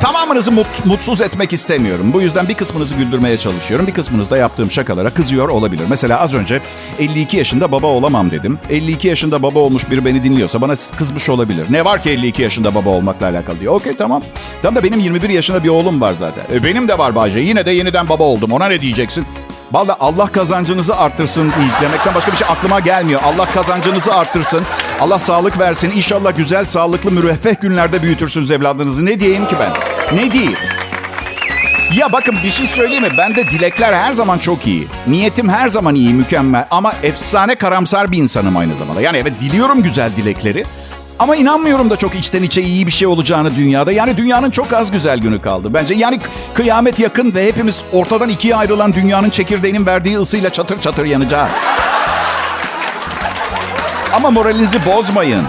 tamamınızı 0.00 0.50
mut- 0.50 0.84
mutsuz 0.86 1.20
etmek 1.20 1.52
istemiyorum. 1.52 2.12
Bu 2.12 2.22
yüzden 2.22 2.48
bir 2.48 2.54
kısmınızı 2.54 2.94
güldürmeye 2.94 3.38
çalışıyorum. 3.38 3.86
Bir 3.86 3.92
kısmınız 3.92 4.30
da 4.30 4.36
yaptığım 4.36 4.70
şakalara 4.70 5.10
kızıyor 5.10 5.48
olabilir. 5.48 5.84
Mesela 5.90 6.20
az 6.20 6.34
önce 6.34 6.60
52 6.98 7.36
yaşında 7.36 7.72
baba 7.72 7.86
olamam 7.86 8.30
dedim. 8.30 8.58
52 8.70 9.08
yaşında 9.08 9.42
baba 9.42 9.58
olmuş 9.58 9.90
biri 9.90 10.04
beni 10.04 10.22
dinliyorsa 10.22 10.60
bana 10.60 10.74
kızmış 10.98 11.28
olabilir. 11.28 11.66
Ne 11.70 11.84
var 11.84 12.02
ki 12.02 12.10
52 12.10 12.42
yaşında 12.42 12.74
baba 12.74 12.90
olmakla 12.90 13.26
alakalı 13.26 13.60
diyor. 13.60 13.74
Okey 13.74 13.96
tamam. 13.96 14.22
Tam 14.62 14.76
da 14.76 14.84
benim 14.84 14.98
21 15.00 15.28
yaşında 15.28 15.64
bir 15.64 15.68
oğlum 15.68 16.00
var 16.00 16.12
zaten. 16.18 16.42
E, 16.54 16.64
benim 16.64 16.88
de 16.88 16.98
var 16.98 17.14
Bayce. 17.14 17.40
Yine 17.40 17.66
de 17.66 17.70
yeniden 17.70 18.08
baba 18.08 18.24
oldum. 18.24 18.52
Ona 18.52 18.68
ne 18.68 18.80
diyeceksin? 18.80 19.26
Valla 19.72 19.96
Allah 20.00 20.26
kazancınızı 20.26 20.96
arttırsın 20.96 21.42
değil. 21.58 21.72
Demekten 21.82 22.14
başka 22.14 22.32
bir 22.32 22.36
şey 22.36 22.46
aklıma 22.50 22.80
gelmiyor. 22.80 23.20
Allah 23.24 23.46
kazancınızı 23.54 24.14
arttırsın. 24.14 24.62
Allah 25.00 25.18
sağlık 25.18 25.58
versin. 25.58 25.90
İnşallah 25.90 26.36
güzel, 26.36 26.64
sağlıklı, 26.64 27.10
müreffeh 27.10 27.60
günlerde 27.60 28.02
büyütürsünüz 28.02 28.50
evladınızı. 28.50 29.06
Ne 29.06 29.20
diyeyim 29.20 29.48
ki 29.48 29.56
ben? 29.60 29.72
Ne 30.18 30.30
diyeyim? 30.30 30.54
Ya 31.96 32.12
bakın 32.12 32.36
bir 32.44 32.50
şey 32.50 32.66
söyleyeyim 32.66 33.02
mi? 33.02 33.10
Bende 33.18 33.46
dilekler 33.46 33.92
her 33.92 34.12
zaman 34.12 34.38
çok 34.38 34.66
iyi. 34.66 34.88
Niyetim 35.06 35.48
her 35.48 35.68
zaman 35.68 35.94
iyi, 35.94 36.14
mükemmel. 36.14 36.66
Ama 36.70 36.92
efsane 37.02 37.54
karamsar 37.54 38.12
bir 38.12 38.18
insanım 38.18 38.56
aynı 38.56 38.76
zamanda. 38.76 39.00
Yani 39.00 39.18
evet 39.18 39.32
diliyorum 39.40 39.82
güzel 39.82 40.16
dilekleri. 40.16 40.64
Ama 41.18 41.36
inanmıyorum 41.36 41.90
da 41.90 41.96
çok 41.96 42.14
içten 42.14 42.42
içe 42.42 42.62
iyi 42.62 42.86
bir 42.86 42.92
şey 42.92 43.08
olacağını 43.08 43.56
dünyada. 43.56 43.92
Yani 43.92 44.16
dünyanın 44.16 44.50
çok 44.50 44.72
az 44.72 44.90
güzel 44.90 45.18
günü 45.18 45.40
kaldı 45.40 45.74
bence. 45.74 45.94
Yani 45.94 46.20
kıyamet 46.54 46.98
yakın 46.98 47.34
ve 47.34 47.46
hepimiz 47.46 47.82
ortadan 47.92 48.28
ikiye 48.28 48.56
ayrılan 48.56 48.92
dünyanın 48.92 49.30
çekirdeğinin 49.30 49.86
verdiği 49.86 50.18
ısıyla 50.18 50.50
çatır 50.50 50.80
çatır 50.80 51.04
yanacağız. 51.04 51.50
Ama 54.14 54.30
moralinizi 54.30 54.86
bozmayın. 54.86 55.42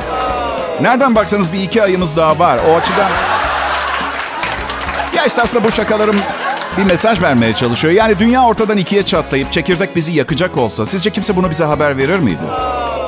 Nereden 0.82 1.16
baksanız 1.16 1.54
bir 1.54 1.62
iki 1.62 1.84
ayımız 1.84 2.18
daha 2.18 2.40
var. 2.40 2.60
O 2.72 2.76
açıdan... 2.76 3.12
Ya 5.16 5.26
işte 5.26 5.42
aslında 5.42 5.64
bu 5.64 5.72
şakalarım 5.72 6.16
bir 6.78 6.84
mesaj 6.84 7.22
vermeye 7.22 7.54
çalışıyor. 7.54 7.94
Yani 7.94 8.20
dünya 8.20 8.46
ortadan 8.46 8.78
ikiye 8.78 9.04
çatlayıp 9.04 9.52
çekirdek 9.52 9.96
bizi 9.96 10.12
yakacak 10.12 10.58
olsa 10.58 10.86
sizce 10.86 11.10
kimse 11.10 11.36
bunu 11.36 11.50
bize 11.50 11.64
haber 11.64 11.98
verir 11.98 12.20
miydi? 12.20 12.44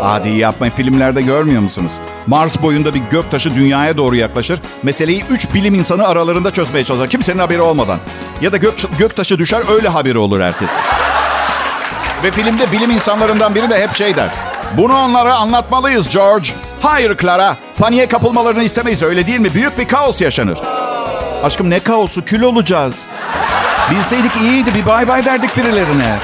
Hadi 0.01 0.29
yapmayın 0.29 0.73
filmlerde 0.73 1.21
görmüyor 1.21 1.61
musunuz? 1.61 1.91
Mars 2.29 2.61
boyunda 2.61 2.93
bir 2.93 2.99
göktaşı 2.99 3.55
dünyaya 3.55 3.97
doğru 3.97 4.15
yaklaşır. 4.15 4.59
Meseleyi 4.83 5.23
üç 5.29 5.53
bilim 5.53 5.73
insanı 5.73 6.07
aralarında 6.07 6.53
çözmeye 6.53 6.85
çalışır. 6.85 7.09
Kimsenin 7.09 7.39
haberi 7.39 7.61
olmadan. 7.61 7.99
Ya 8.41 8.51
da 8.51 8.57
gök, 8.57 8.73
göktaşı 8.99 9.37
düşer 9.37 9.61
öyle 9.73 9.87
haberi 9.87 10.17
olur 10.17 10.41
herkes. 10.41 10.69
Ve 12.23 12.31
filmde 12.31 12.71
bilim 12.71 12.89
insanlarından 12.91 13.55
biri 13.55 13.69
de 13.69 13.81
hep 13.81 13.93
şey 13.93 14.15
der. 14.15 14.29
Bunu 14.77 14.97
onlara 14.97 15.35
anlatmalıyız 15.35 16.09
George. 16.09 16.49
Hayır 16.81 17.17
Clara. 17.17 17.57
Paniğe 17.77 18.07
kapılmalarını 18.07 18.63
istemeyiz 18.63 19.03
öyle 19.03 19.27
değil 19.27 19.39
mi? 19.39 19.53
Büyük 19.53 19.77
bir 19.77 19.87
kaos 19.87 20.21
yaşanır. 20.21 20.59
Aşkım 21.43 21.69
ne 21.69 21.79
kaosu? 21.79 22.25
Kül 22.25 22.41
olacağız. 22.41 23.07
Bilseydik 23.91 24.35
iyiydi. 24.41 24.69
Bir 24.75 24.85
bay 24.85 25.07
bay 25.07 25.25
derdik 25.25 25.57
birilerine. 25.57 26.17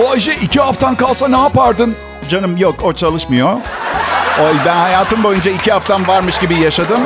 Bayce 0.00 0.34
iki 0.34 0.60
haftan 0.60 0.94
kalsa 0.94 1.28
ne 1.28 1.38
yapardın? 1.38 1.96
Canım 2.28 2.56
yok 2.56 2.74
o 2.82 2.92
çalışmıyor. 2.92 3.56
O, 4.40 4.66
ben 4.66 4.76
hayatım 4.76 5.24
boyunca 5.24 5.50
iki 5.50 5.72
haftam 5.72 6.06
varmış 6.06 6.38
gibi 6.38 6.58
yaşadım. 6.58 7.00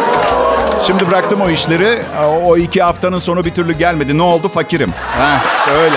Şimdi 0.87 1.07
bıraktım 1.11 1.41
o 1.41 1.49
işleri. 1.51 1.99
O 2.45 2.57
iki 2.57 2.83
haftanın 2.83 3.19
sonu 3.19 3.45
bir 3.45 3.55
türlü 3.55 3.73
gelmedi. 3.73 4.19
Ne 4.19 4.23
oldu? 4.23 4.49
Fakirim. 4.49 4.91
Ha, 5.19 5.41
öyle. 5.73 5.97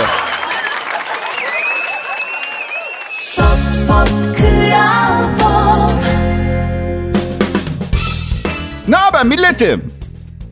Ne 8.88 8.96
haber 8.96 9.26
milletim? 9.26 9.92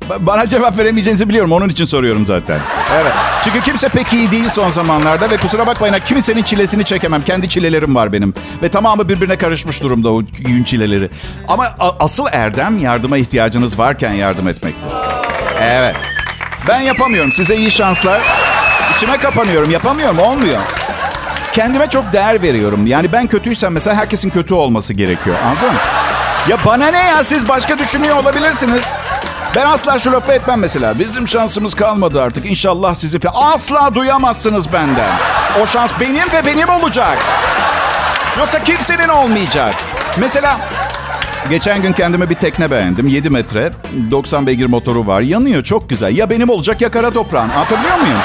Ba- 0.09 0.25
Bana 0.27 0.47
cevap 0.47 0.77
veremeyeceğinizi 0.77 1.29
biliyorum. 1.29 1.51
Onun 1.51 1.69
için 1.69 1.85
soruyorum 1.85 2.25
zaten. 2.25 2.59
Evet. 2.95 3.13
Çünkü 3.43 3.61
kimse 3.61 3.89
pek 3.89 4.13
iyi 4.13 4.31
değil 4.31 4.49
son 4.49 4.69
zamanlarda 4.69 5.29
ve 5.29 5.37
kusura 5.37 5.67
bakmayın 5.67 5.95
kimsenin 6.05 6.43
çilesini 6.43 6.83
çekemem. 6.83 7.21
Kendi 7.21 7.49
çilelerim 7.49 7.95
var 7.95 8.11
benim. 8.13 8.33
Ve 8.63 8.69
tamamı 8.69 9.09
birbirine 9.09 9.37
karışmış 9.37 9.83
durumda 9.83 10.09
o 10.13 10.21
yün 10.47 10.63
çileleri. 10.63 11.09
Ama 11.47 11.67
asıl 11.99 12.25
erdem 12.31 12.77
yardıma 12.77 13.17
ihtiyacınız 13.17 13.79
varken 13.79 14.11
yardım 14.11 14.47
etmektir. 14.47 14.91
Evet. 15.61 15.95
Ben 16.67 16.79
yapamıyorum. 16.79 17.31
Size 17.31 17.55
iyi 17.55 17.71
şanslar. 17.71 18.21
İçime 18.95 19.17
kapanıyorum. 19.17 19.69
Yapamıyorum. 19.71 20.19
Olmuyor. 20.19 20.61
Kendime 21.53 21.87
çok 21.89 22.13
değer 22.13 22.41
veriyorum. 22.41 22.87
Yani 22.87 23.11
ben 23.11 23.27
kötüysem 23.27 23.73
mesela 23.73 23.95
herkesin 23.95 24.29
kötü 24.29 24.53
olması 24.53 24.93
gerekiyor. 24.93 25.35
Anladın 25.45 25.73
mı? 25.73 25.79
Ya 26.47 26.57
bana 26.65 26.87
ne 26.87 27.03
ya 27.03 27.23
siz 27.23 27.49
başka 27.49 27.79
düşünüyor 27.79 28.17
olabilirsiniz. 28.17 28.83
Ben 29.55 29.65
asla 29.65 29.99
şu 29.99 30.11
lafı 30.11 30.31
etmem 30.31 30.59
mesela. 30.59 30.99
Bizim 30.99 31.27
şansımız 31.27 31.73
kalmadı 31.73 32.21
artık. 32.21 32.45
İnşallah 32.45 32.93
sizi 32.93 33.19
falan. 33.19 33.53
Asla 33.53 33.95
duyamazsınız 33.95 34.73
benden. 34.73 35.09
O 35.61 35.67
şans 35.67 35.91
benim 35.99 36.31
ve 36.33 36.45
benim 36.45 36.69
olacak. 36.69 37.17
Yoksa 38.39 38.63
kimsenin 38.63 39.07
olmayacak. 39.07 39.75
Mesela 40.17 40.59
geçen 41.49 41.81
gün 41.81 41.93
kendime 41.93 42.29
bir 42.29 42.35
tekne 42.35 42.71
beğendim. 42.71 43.07
7 43.07 43.29
metre, 43.29 43.71
90 44.11 44.47
beygir 44.47 44.65
motoru 44.65 45.07
var. 45.07 45.21
Yanıyor 45.21 45.63
çok 45.63 45.89
güzel. 45.89 46.17
Ya 46.17 46.29
benim 46.29 46.49
olacak 46.49 46.81
ya 46.81 46.91
kara 46.91 47.11
toprağın. 47.11 47.49
Hatırlıyor 47.49 47.97
muyum? 47.97 48.19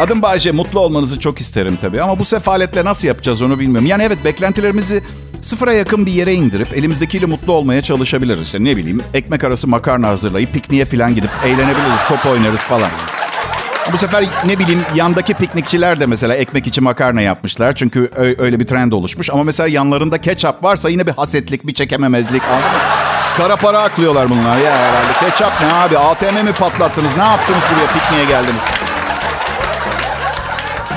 Adım 0.00 0.22
Bayce. 0.22 0.52
Mutlu 0.52 0.80
olmanızı 0.80 1.20
çok 1.20 1.40
isterim 1.40 1.78
tabii. 1.80 2.02
Ama 2.02 2.18
bu 2.18 2.24
sefaletle 2.24 2.84
nasıl 2.84 3.08
yapacağız 3.08 3.42
onu 3.42 3.58
bilmiyorum. 3.58 3.86
Yani 3.86 4.02
evet 4.02 4.24
beklentilerimizi 4.24 5.02
sıfıra 5.42 5.72
yakın 5.72 6.06
bir 6.06 6.12
yere 6.12 6.34
indirip 6.34 6.72
elimizdekiyle 6.76 7.26
mutlu 7.26 7.52
olmaya 7.52 7.82
çalışabiliriz. 7.82 8.42
İşte 8.42 8.64
ne 8.64 8.76
bileyim 8.76 9.02
ekmek 9.14 9.44
arası 9.44 9.68
makarna 9.68 10.08
hazırlayıp 10.08 10.52
pikniğe 10.52 10.84
falan 10.84 11.14
gidip 11.14 11.30
eğlenebiliriz, 11.44 12.00
top 12.08 12.26
oynarız 12.26 12.60
falan. 12.60 12.90
Bu 13.92 13.98
sefer 13.98 14.24
ne 14.46 14.58
bileyim 14.58 14.82
yandaki 14.94 15.34
piknikçiler 15.34 16.00
de 16.00 16.06
mesela 16.06 16.34
ekmek 16.34 16.66
içi 16.66 16.80
makarna 16.80 17.20
yapmışlar. 17.20 17.74
Çünkü 17.74 18.10
öyle 18.38 18.60
bir 18.60 18.66
trend 18.66 18.92
oluşmuş. 18.92 19.30
Ama 19.30 19.42
mesela 19.42 19.68
yanlarında 19.68 20.20
ketçap 20.20 20.64
varsa 20.64 20.88
yine 20.88 21.06
bir 21.06 21.12
hasetlik, 21.12 21.66
bir 21.66 21.74
çekememezlik 21.74 22.44
anladın? 22.44 22.80
Kara 23.36 23.56
para 23.56 23.82
aklıyorlar 23.82 24.30
bunlar 24.30 24.58
ya 24.58 24.76
herhalde. 24.76 25.12
Ketçap 25.20 25.62
ne 25.62 25.72
abi? 25.72 25.98
ATM 25.98 26.44
mi 26.44 26.52
patlattınız? 26.52 27.16
Ne 27.16 27.22
yaptınız 27.22 27.62
buraya 27.72 27.86
pikniğe 27.86 28.24
geldiniz? 28.24 28.60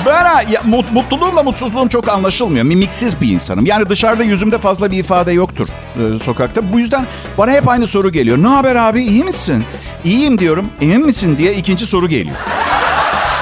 Ben 0.06 0.48
ya, 0.50 0.60
mut- 0.60 0.92
mutluluğumla 0.92 1.42
mutsuzluğum 1.42 1.88
çok 1.88 2.08
anlaşılmıyor. 2.08 2.64
Mimiksiz 2.64 3.20
bir 3.20 3.28
insanım. 3.28 3.66
Yani 3.66 3.88
dışarıda 3.88 4.24
yüzümde 4.24 4.58
fazla 4.58 4.90
bir 4.90 4.98
ifade 4.98 5.32
yoktur 5.32 5.68
e, 5.68 6.24
sokakta. 6.24 6.72
Bu 6.72 6.78
yüzden 6.78 7.06
bana 7.38 7.50
hep 7.52 7.68
aynı 7.68 7.86
soru 7.86 8.12
geliyor. 8.12 8.38
Ne 8.42 8.48
haber 8.48 8.76
abi 8.76 9.02
iyi 9.02 9.24
misin? 9.24 9.64
İyiyim 10.04 10.38
diyorum. 10.38 10.66
Emin 10.80 11.04
misin 11.04 11.36
diye 11.38 11.54
ikinci 11.54 11.86
soru 11.86 12.08
geliyor. 12.08 12.36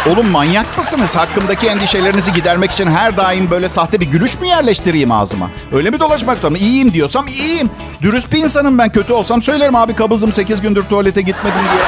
Oğlum 0.07 0.27
manyak 0.29 0.79
mısınız? 0.79 1.17
Hakkımdaki 1.17 1.67
endişelerinizi 1.67 2.33
gidermek 2.33 2.71
için 2.71 2.87
her 2.91 3.17
daim 3.17 3.51
böyle 3.51 3.69
sahte 3.69 4.01
bir 4.01 4.07
gülüş 4.07 4.41
mü 4.41 4.47
yerleştireyim 4.47 5.13
ağzıma? 5.13 5.51
Öyle 5.73 5.91
mi 5.91 6.01
dolaşmak 6.01 6.39
zorunda? 6.39 6.59
İyiyim 6.59 6.93
diyorsam 6.93 7.27
iyiyim. 7.27 7.71
Dürüst 8.03 8.33
bir 8.33 8.39
insanım 8.39 8.79
ben. 8.79 8.89
Kötü 8.93 9.13
olsam 9.13 9.43
söylerim 9.43 9.77
abi 9.77 9.95
kabızım 9.95 10.33
8 10.33 10.61
gündür 10.61 10.83
tuvalete 10.83 11.21
gitmedim 11.23 11.59
diye. 11.73 11.83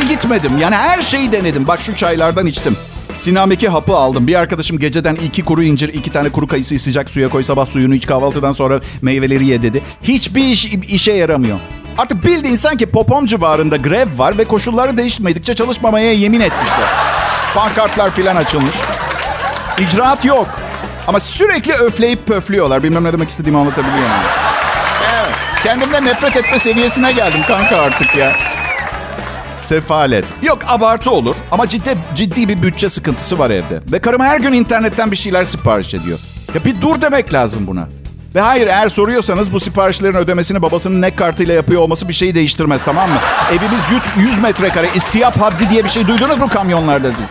Ki 0.00 0.08
gitmedim. 0.08 0.58
Yani 0.58 0.76
her 0.76 0.98
şeyi 0.98 1.32
denedim. 1.32 1.68
Bak 1.68 1.80
şu 1.80 1.96
çaylardan 1.96 2.46
içtim. 2.46 2.76
Sinameki 3.18 3.68
hapı 3.68 3.96
aldım. 3.96 4.26
Bir 4.26 4.34
arkadaşım 4.34 4.78
geceden 4.78 5.14
iki 5.14 5.42
kuru 5.44 5.62
incir, 5.62 5.88
iki 5.88 6.12
tane 6.12 6.28
kuru 6.28 6.46
kayısı 6.46 6.78
sıcak 6.78 7.10
suya 7.10 7.28
koy. 7.28 7.44
Sabah 7.44 7.66
suyunu 7.66 7.94
iç 7.94 8.06
kahvaltıdan 8.06 8.52
sonra 8.52 8.80
meyveleri 9.02 9.46
ye 9.46 9.62
dedi. 9.62 9.82
Hiçbir 10.02 10.44
iş, 10.44 10.64
işe 10.64 11.12
yaramıyor. 11.12 11.58
Artık 11.98 12.24
bildiğin 12.24 12.56
sanki 12.56 12.86
popom 12.86 13.26
civarında 13.26 13.76
grev 13.76 14.18
var 14.18 14.38
ve 14.38 14.44
koşulları 14.44 14.96
değişmedikçe 14.96 15.54
çalışmamaya 15.54 16.12
yemin 16.12 16.40
etmişler. 16.40 16.88
Pankartlar 17.54 18.10
filan 18.10 18.36
açılmış. 18.36 18.76
İcraat 19.78 20.24
yok. 20.24 20.46
Ama 21.06 21.20
sürekli 21.20 21.72
öfleyip 21.72 22.26
pöflüyorlar. 22.26 22.82
Bilmem 22.82 23.04
ne 23.04 23.12
demek 23.12 23.28
istediğimi 23.28 23.58
anlatabiliyor 23.58 23.96
muyum? 23.96 24.12
Evet. 25.14 25.34
Kendimden 25.62 26.04
nefret 26.04 26.36
etme 26.36 26.58
seviyesine 26.58 27.12
geldim 27.12 27.40
kanka 27.48 27.76
artık 27.76 28.16
ya. 28.16 28.32
Sefalet. 29.58 30.24
Yok 30.42 30.58
abartı 30.68 31.10
olur 31.10 31.36
ama 31.50 31.68
ciddi 31.68 31.96
ciddi 32.14 32.48
bir 32.48 32.62
bütçe 32.62 32.88
sıkıntısı 32.88 33.38
var 33.38 33.50
evde. 33.50 33.80
Ve 33.92 33.98
karım 33.98 34.22
her 34.22 34.40
gün 34.40 34.52
internetten 34.52 35.10
bir 35.10 35.16
şeyler 35.16 35.44
sipariş 35.44 35.94
ediyor. 35.94 36.18
Ya 36.54 36.64
bir 36.64 36.80
dur 36.80 37.00
demek 37.00 37.32
lazım 37.32 37.66
buna. 37.66 37.88
Ve 38.34 38.40
hayır 38.40 38.66
eğer 38.66 38.88
soruyorsanız 38.88 39.52
bu 39.52 39.60
siparişlerin 39.60 40.14
ödemesini 40.14 40.62
babasının 40.62 41.02
ne 41.02 41.16
kartıyla 41.16 41.54
yapıyor 41.54 41.82
olması 41.82 42.08
bir 42.08 42.12
şeyi 42.12 42.34
değiştirmez 42.34 42.84
tamam 42.84 43.10
mı? 43.10 43.18
Evimiz 43.50 43.80
100, 44.16 44.26
100 44.28 44.38
metrekare 44.38 44.88
istiyap 44.94 45.40
haddi 45.40 45.70
diye 45.70 45.84
bir 45.84 45.88
şey 45.88 46.06
duydunuz 46.06 46.38
mu 46.38 46.48
kamyonlarda 46.48 47.12
siz? 47.12 47.26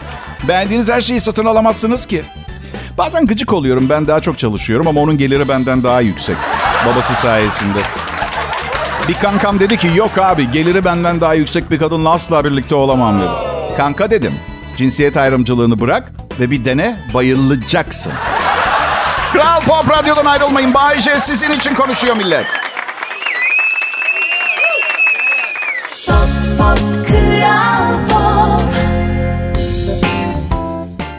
Beğendiğiniz 0.47 0.89
her 0.89 1.01
şeyi 1.01 1.19
satın 1.21 1.45
alamazsınız 1.45 2.05
ki. 2.05 2.23
Bazen 2.97 3.25
gıcık 3.25 3.53
oluyorum 3.53 3.89
ben 3.89 4.07
daha 4.07 4.19
çok 4.19 4.37
çalışıyorum 4.37 4.87
ama 4.87 5.01
onun 5.01 5.17
geliri 5.17 5.49
benden 5.49 5.83
daha 5.83 6.01
yüksek. 6.01 6.37
Babası 6.85 7.13
sayesinde. 7.13 7.79
Bir 9.07 9.13
kankam 9.13 9.59
dedi 9.59 9.77
ki 9.77 9.87
yok 9.95 10.17
abi 10.17 10.51
geliri 10.51 10.85
benden 10.85 11.21
daha 11.21 11.33
yüksek 11.33 11.71
bir 11.71 11.79
kadınla 11.79 12.09
asla 12.09 12.45
birlikte 12.45 12.75
olamam 12.75 13.19
dedi. 13.19 13.29
Kanka 13.77 14.11
dedim 14.11 14.33
cinsiyet 14.77 15.17
ayrımcılığını 15.17 15.79
bırak 15.79 16.11
ve 16.39 16.51
bir 16.51 16.65
dene 16.65 16.99
bayılacaksın. 17.13 18.13
Kral 19.33 19.61
Pop 19.61 19.89
Radyo'dan 19.91 20.25
ayrılmayın. 20.25 20.73
Bay 20.73 20.99
J 20.99 21.19
sizin 21.19 21.51
için 21.51 21.75
konuşuyor 21.75 22.15
millet. 22.15 22.45
Pop 26.07 26.29
Pop 26.57 27.07
Kral 27.07 28.07
Pop 28.09 28.69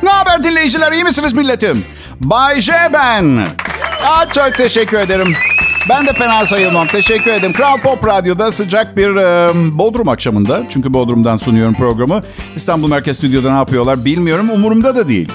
Ne 0.03 0.11
haber 0.11 0.45
dinleyiciler 0.45 0.93
iyi 0.93 1.05
misiniz 1.05 1.33
milletim? 1.33 1.85
Bay 2.21 2.61
J 2.61 2.73
ben. 2.93 3.47
Aa, 4.07 4.33
çok 4.33 4.57
teşekkür 4.57 4.99
ederim. 4.99 5.37
Ben 5.89 6.07
de 6.07 6.13
fena 6.13 6.47
sayılmam. 6.47 6.87
Teşekkür 6.87 7.31
ederim. 7.31 7.53
Kral 7.53 7.79
Pop 7.79 8.07
Radyo'da 8.07 8.53
sıcak 8.53 8.97
bir 8.97 9.17
e, 9.17 9.51
Bodrum 9.79 10.09
akşamında. 10.09 10.63
Çünkü 10.69 10.95
Bodrum'dan 10.95 11.37
sunuyorum 11.37 11.75
programı. 11.75 12.23
İstanbul 12.57 12.89
Merkez 12.89 13.17
Stüdyo'da 13.17 13.51
ne 13.51 13.57
yapıyorlar 13.57 14.05
bilmiyorum. 14.05 14.51
Umurumda 14.51 14.97
da 14.97 15.09
değil. 15.09 15.29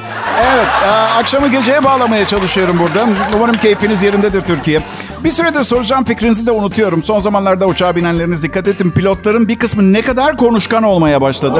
Evet, 0.53 0.67
e, 0.85 0.87
akşamı 0.89 1.47
geceye 1.47 1.83
bağlamaya 1.83 2.27
çalışıyorum 2.27 2.79
burada. 2.79 3.07
Umarım 3.35 3.55
keyfiniz 3.57 4.03
yerindedir 4.03 4.41
Türkiye. 4.41 4.81
Bir 5.23 5.31
süredir 5.31 5.63
soracağım 5.63 6.05
fikrinizi 6.05 6.47
de 6.47 6.51
unutuyorum. 6.51 7.03
Son 7.03 7.19
zamanlarda 7.19 7.65
uçağa 7.65 7.95
binenleriniz 7.95 8.43
dikkat 8.43 8.67
edin. 8.67 8.91
Pilotların 8.91 9.47
bir 9.47 9.59
kısmı 9.59 9.93
ne 9.93 10.01
kadar 10.01 10.37
konuşkan 10.37 10.83
olmaya 10.83 11.21
başladı. 11.21 11.59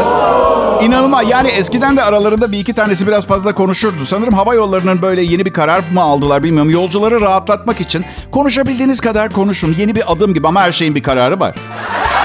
İnanılmaz. 0.81 1.29
Yani 1.29 1.47
eskiden 1.47 1.97
de 1.97 2.03
aralarında 2.03 2.51
bir 2.51 2.59
iki 2.59 2.73
tanesi 2.73 3.07
biraz 3.07 3.27
fazla 3.27 3.55
konuşurdu. 3.55 4.05
Sanırım 4.05 4.33
hava 4.33 4.55
yollarının 4.55 5.01
böyle 5.01 5.21
yeni 5.21 5.45
bir 5.45 5.53
karar 5.53 5.81
mı 5.93 6.01
aldılar 6.01 6.43
bilmiyorum. 6.43 6.69
Yolcuları 6.71 7.21
rahatlatmak 7.21 7.81
için 7.81 8.05
konuşabildiğiniz 8.31 9.01
kadar 9.01 9.29
konuşun. 9.29 9.75
Yeni 9.77 9.95
bir 9.95 10.11
adım 10.11 10.33
gibi 10.33 10.47
ama 10.47 10.61
her 10.61 10.71
şeyin 10.71 10.95
bir 10.95 11.03
kararı 11.03 11.39
var. 11.39 11.55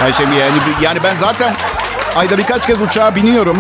Her 0.01 0.13
şey 0.13 0.27
yani 0.27 0.59
yani 0.83 0.99
ben 1.05 1.15
zaten 1.21 1.55
ayda 2.17 2.39
birkaç 2.39 2.67
kez 2.67 2.83
uçağa 2.83 3.15
biniyorum. 3.15 3.57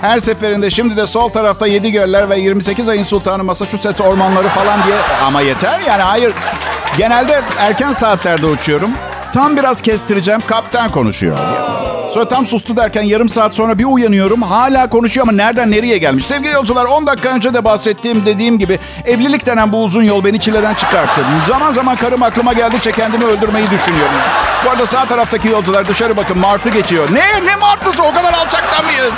Her 0.00 0.18
seferinde 0.20 0.70
şimdi 0.70 0.96
de 0.96 1.06
sol 1.06 1.28
tarafta 1.28 1.66
7 1.66 1.92
göller 1.92 2.30
ve 2.30 2.38
28 2.38 2.88
ayın 2.88 3.02
sultanı 3.02 3.44
Massachusetts 3.44 4.00
ormanları 4.00 4.48
falan 4.48 4.86
diye. 4.86 4.96
Ama 5.24 5.40
yeter 5.40 5.80
yani 5.86 6.02
hayır. 6.02 6.32
Genelde 6.96 7.42
erken 7.58 7.92
saatlerde 7.92 8.46
uçuyorum. 8.46 8.90
Tam 9.34 9.56
biraz 9.56 9.82
kestireceğim. 9.82 10.40
Kaptan 10.46 10.90
konuşuyor. 10.90 11.38
Sonra 12.14 12.28
tam 12.28 12.46
sustu 12.46 12.76
derken 12.76 13.02
yarım 13.02 13.28
saat 13.28 13.54
sonra 13.54 13.78
bir 13.78 13.84
uyanıyorum. 13.84 14.42
Hala 14.42 14.88
konuşuyor 14.90 15.26
ama 15.26 15.32
nereden 15.36 15.70
nereye 15.70 15.98
gelmiş? 15.98 16.26
Sevgili 16.26 16.52
yolcular 16.52 16.84
10 16.84 17.06
dakika 17.06 17.28
önce 17.28 17.54
de 17.54 17.64
bahsettiğim 17.64 18.26
dediğim 18.26 18.58
gibi 18.58 18.78
evlilik 19.04 19.46
denen 19.46 19.72
bu 19.72 19.84
uzun 19.84 20.02
yol 20.02 20.24
beni 20.24 20.40
çileden 20.40 20.74
çıkarttı. 20.74 21.20
Zaman 21.46 21.72
zaman 21.72 21.96
karım 21.96 22.22
aklıma 22.22 22.52
geldikçe 22.52 22.92
kendimi 22.92 23.24
öldürmeyi 23.24 23.70
düşünüyorum. 23.70 24.14
Bu 24.64 24.70
arada 24.70 24.86
sağ 24.86 25.04
taraftaki 25.04 25.48
yolcular 25.48 25.88
dışarı 25.88 26.16
bakın 26.16 26.38
martı 26.38 26.70
geçiyor. 26.70 27.08
Ne? 27.12 27.46
Ne 27.46 27.56
martısı? 27.56 28.02
O 28.02 28.12
kadar 28.14 28.32
alçaktan 28.32 28.84
mıyız? 28.84 29.14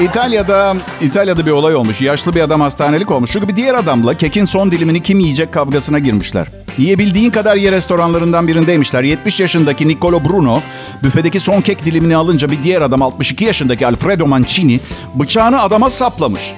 İtalya'da 0.00 0.76
İtalya'da 1.00 1.46
bir 1.46 1.50
olay 1.50 1.74
olmuş. 1.74 2.00
Yaşlı 2.00 2.34
bir 2.34 2.40
adam 2.40 2.60
hastanelik 2.60 3.10
olmuş. 3.10 3.30
Çünkü 3.32 3.48
bir 3.48 3.56
diğer 3.56 3.74
adamla 3.74 4.14
kekin 4.14 4.44
son 4.44 4.72
dilimini 4.72 5.02
kim 5.02 5.20
yiyecek 5.20 5.52
kavgasına 5.52 5.98
girmişler. 5.98 6.46
Yiyebildiğin 6.78 7.30
kadar 7.30 7.56
ye 7.56 7.72
restoranlarından 7.72 8.48
birindeymişler. 8.48 9.02
70 9.02 9.40
yaşındaki 9.40 9.88
Nicolo 9.88 10.24
Bruno 10.24 10.60
büfedeki 11.02 11.40
son 11.40 11.60
kek 11.60 11.84
dilimini 11.84 12.16
alınca 12.16 12.50
bir 12.50 12.62
diğer 12.62 12.82
adam 12.82 13.02
62 13.02 13.44
yaşındaki 13.44 13.86
Alfredo 13.86 14.26
Mancini 14.26 14.80
bıçağını 15.14 15.62
adama 15.62 15.90
saplamış. 15.90 16.54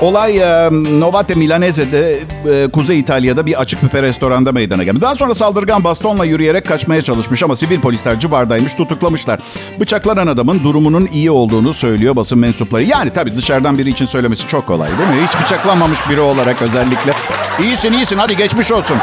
Olay 0.00 0.38
e, 0.38 0.68
Novate 1.00 1.34
Milanese'de 1.34 2.18
e, 2.52 2.70
Kuzey 2.70 2.98
İtalya'da 2.98 3.46
bir 3.46 3.60
açık 3.60 3.82
büfe 3.82 4.02
restoranda 4.02 4.52
meydana 4.52 4.84
geldi. 4.84 5.00
Daha 5.00 5.14
sonra 5.14 5.34
saldırgan 5.34 5.84
bastonla 5.84 6.24
yürüyerek 6.24 6.66
kaçmaya 6.68 7.02
çalışmış 7.02 7.42
ama 7.42 7.56
sivil 7.56 7.80
polisler 7.80 8.20
civardaymış 8.20 8.74
tutuklamışlar. 8.74 9.40
Bıçaklanan 9.80 10.26
adamın 10.26 10.64
durumunun 10.64 11.08
iyi 11.12 11.30
olduğunu 11.30 11.74
söylüyor 11.74 12.16
basın 12.16 12.38
mensupları. 12.38 12.82
Yani 12.82 13.10
tabii 13.12 13.36
dışarıdan 13.36 13.78
biri 13.78 13.90
için 13.90 14.06
söylemesi 14.06 14.48
çok 14.48 14.66
kolay 14.66 14.88
değil 14.88 15.10
mi? 15.10 15.26
Hiç 15.28 15.42
bıçaklanmamış 15.42 16.08
biri 16.08 16.20
olarak 16.20 16.62
özellikle. 16.62 17.14
İyisin 17.60 17.92
iyisin 17.92 18.18
hadi 18.18 18.36
geçmiş 18.36 18.72
olsun. 18.72 18.96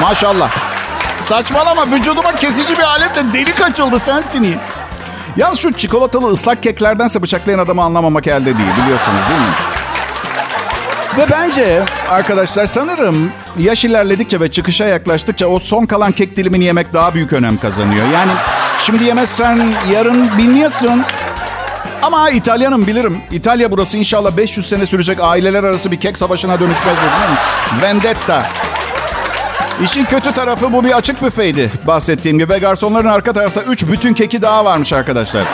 Maşallah. 0.00 0.50
Saçmalama 1.20 1.86
vücuduma 1.90 2.36
kesici 2.36 2.78
bir 2.78 2.82
aletle 2.82 3.32
delik 3.34 3.60
açıldı 3.60 3.98
sensin 3.98 4.42
iyi. 4.42 4.56
Yalnız 5.36 5.58
şu 5.58 5.72
çikolatalı 5.72 6.26
ıslak 6.26 6.62
keklerdense 6.62 7.22
bıçaklayan 7.22 7.58
adamı 7.58 7.82
anlamamak 7.82 8.26
elde 8.26 8.44
değil 8.44 8.68
biliyorsunuz 8.82 9.20
değil 9.28 9.40
mi? 9.40 9.81
Ve 11.18 11.26
bence 11.30 11.82
arkadaşlar 12.10 12.66
sanırım 12.66 13.32
yaş 13.58 13.84
ilerledikçe 13.84 14.40
ve 14.40 14.50
çıkışa 14.50 14.84
yaklaştıkça 14.84 15.46
o 15.46 15.58
son 15.58 15.86
kalan 15.86 16.12
kek 16.12 16.36
dilimini 16.36 16.64
yemek 16.64 16.94
daha 16.94 17.14
büyük 17.14 17.32
önem 17.32 17.58
kazanıyor. 17.58 18.06
Yani 18.08 18.32
şimdi 18.80 19.04
yemezsen 19.04 19.74
yarın 19.92 20.38
bilmiyorsun. 20.38 21.02
Ama 22.02 22.30
İtalyanım 22.30 22.86
bilirim. 22.86 23.20
İtalya 23.30 23.70
burası 23.70 23.96
inşallah 23.96 24.36
500 24.36 24.68
sene 24.68 24.86
sürecek 24.86 25.18
aileler 25.20 25.64
arası 25.64 25.90
bir 25.90 26.00
kek 26.00 26.16
savaşına 26.16 26.60
dönüşmez 26.60 26.96
bu 26.96 27.20
değil 27.20 27.30
mi? 27.32 27.38
Vendetta. 27.82 28.46
İşin 29.84 30.04
kötü 30.04 30.32
tarafı 30.32 30.72
bu 30.72 30.84
bir 30.84 30.96
açık 30.96 31.22
büfeydi 31.22 31.70
bahsettiğim 31.86 32.38
gibi. 32.38 32.52
Ve 32.52 32.58
garsonların 32.58 33.08
arka 33.08 33.32
tarafta 33.32 33.62
3 33.62 33.86
bütün 33.86 34.14
keki 34.14 34.42
daha 34.42 34.64
varmış 34.64 34.92
arkadaşlar. 34.92 35.44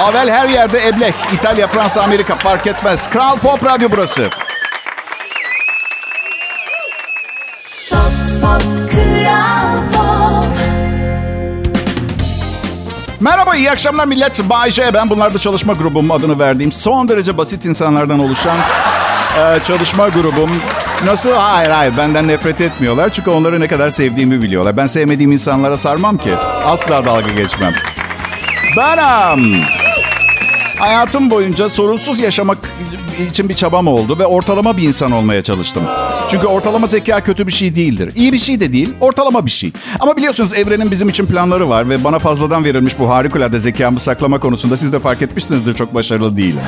Avel 0.00 0.30
her 0.30 0.48
yerde 0.48 0.88
eblek. 0.88 1.14
İtalya, 1.34 1.66
Fransa, 1.66 2.02
Amerika 2.02 2.36
fark 2.36 2.66
etmez. 2.66 3.10
Kral 3.10 3.38
Pop 3.38 3.64
Radyo 3.64 3.88
burası. 3.92 4.28
Merhaba, 13.20 13.56
iyi 13.56 13.70
akşamlar 13.70 14.06
millet. 14.06 14.50
Bay 14.50 14.70
J, 14.70 14.94
ben 14.94 15.10
bunlarda 15.10 15.38
çalışma 15.38 15.72
grubum 15.72 16.10
adını 16.10 16.38
verdiğim 16.38 16.72
son 16.72 17.08
derece 17.08 17.38
basit 17.38 17.64
insanlardan 17.64 18.18
oluşan 18.18 18.58
e, 19.38 19.58
çalışma 19.66 20.08
grubum. 20.08 20.50
Nasıl? 21.04 21.30
Hayır 21.32 21.70
hayır 21.70 21.96
benden 21.96 22.28
nefret 22.28 22.60
etmiyorlar. 22.60 23.12
Çünkü 23.12 23.30
onları 23.30 23.60
ne 23.60 23.68
kadar 23.68 23.90
sevdiğimi 23.90 24.42
biliyorlar. 24.42 24.76
Ben 24.76 24.86
sevmediğim 24.86 25.32
insanlara 25.32 25.76
sarmam 25.76 26.18
ki. 26.18 26.30
Asla 26.64 27.04
dalga 27.04 27.30
geçmem. 27.32 27.74
Benim. 28.76 29.62
Hayatım 30.78 31.30
boyunca 31.30 31.68
sorunsuz 31.68 32.20
yaşamak 32.20 32.58
için 33.30 33.48
bir 33.48 33.54
çabam 33.54 33.86
oldu 33.88 34.18
ve 34.18 34.26
ortalama 34.26 34.76
bir 34.76 34.82
insan 34.82 35.12
olmaya 35.12 35.42
çalıştım. 35.42 35.82
Çünkü 36.30 36.46
ortalama 36.46 36.86
zeka 36.86 37.20
kötü 37.20 37.46
bir 37.46 37.52
şey 37.52 37.74
değildir. 37.74 38.12
İyi 38.16 38.32
bir 38.32 38.38
şey 38.38 38.60
de 38.60 38.72
değil, 38.72 38.94
ortalama 39.00 39.46
bir 39.46 39.50
şey. 39.50 39.72
Ama 40.00 40.16
biliyorsunuz 40.16 40.54
evrenin 40.54 40.90
bizim 40.90 41.08
için 41.08 41.26
planları 41.26 41.68
var 41.68 41.88
ve 41.88 42.04
bana 42.04 42.18
fazladan 42.18 42.64
verilmiş 42.64 42.98
bu 42.98 43.10
harikulade 43.10 43.60
zekamı 43.60 44.00
saklama 44.00 44.40
konusunda 44.40 44.76
siz 44.76 44.92
de 44.92 44.98
fark 44.98 45.22
etmişsinizdir 45.22 45.74
çok 45.74 45.94
başarılı 45.94 46.36
değilim. 46.36 46.60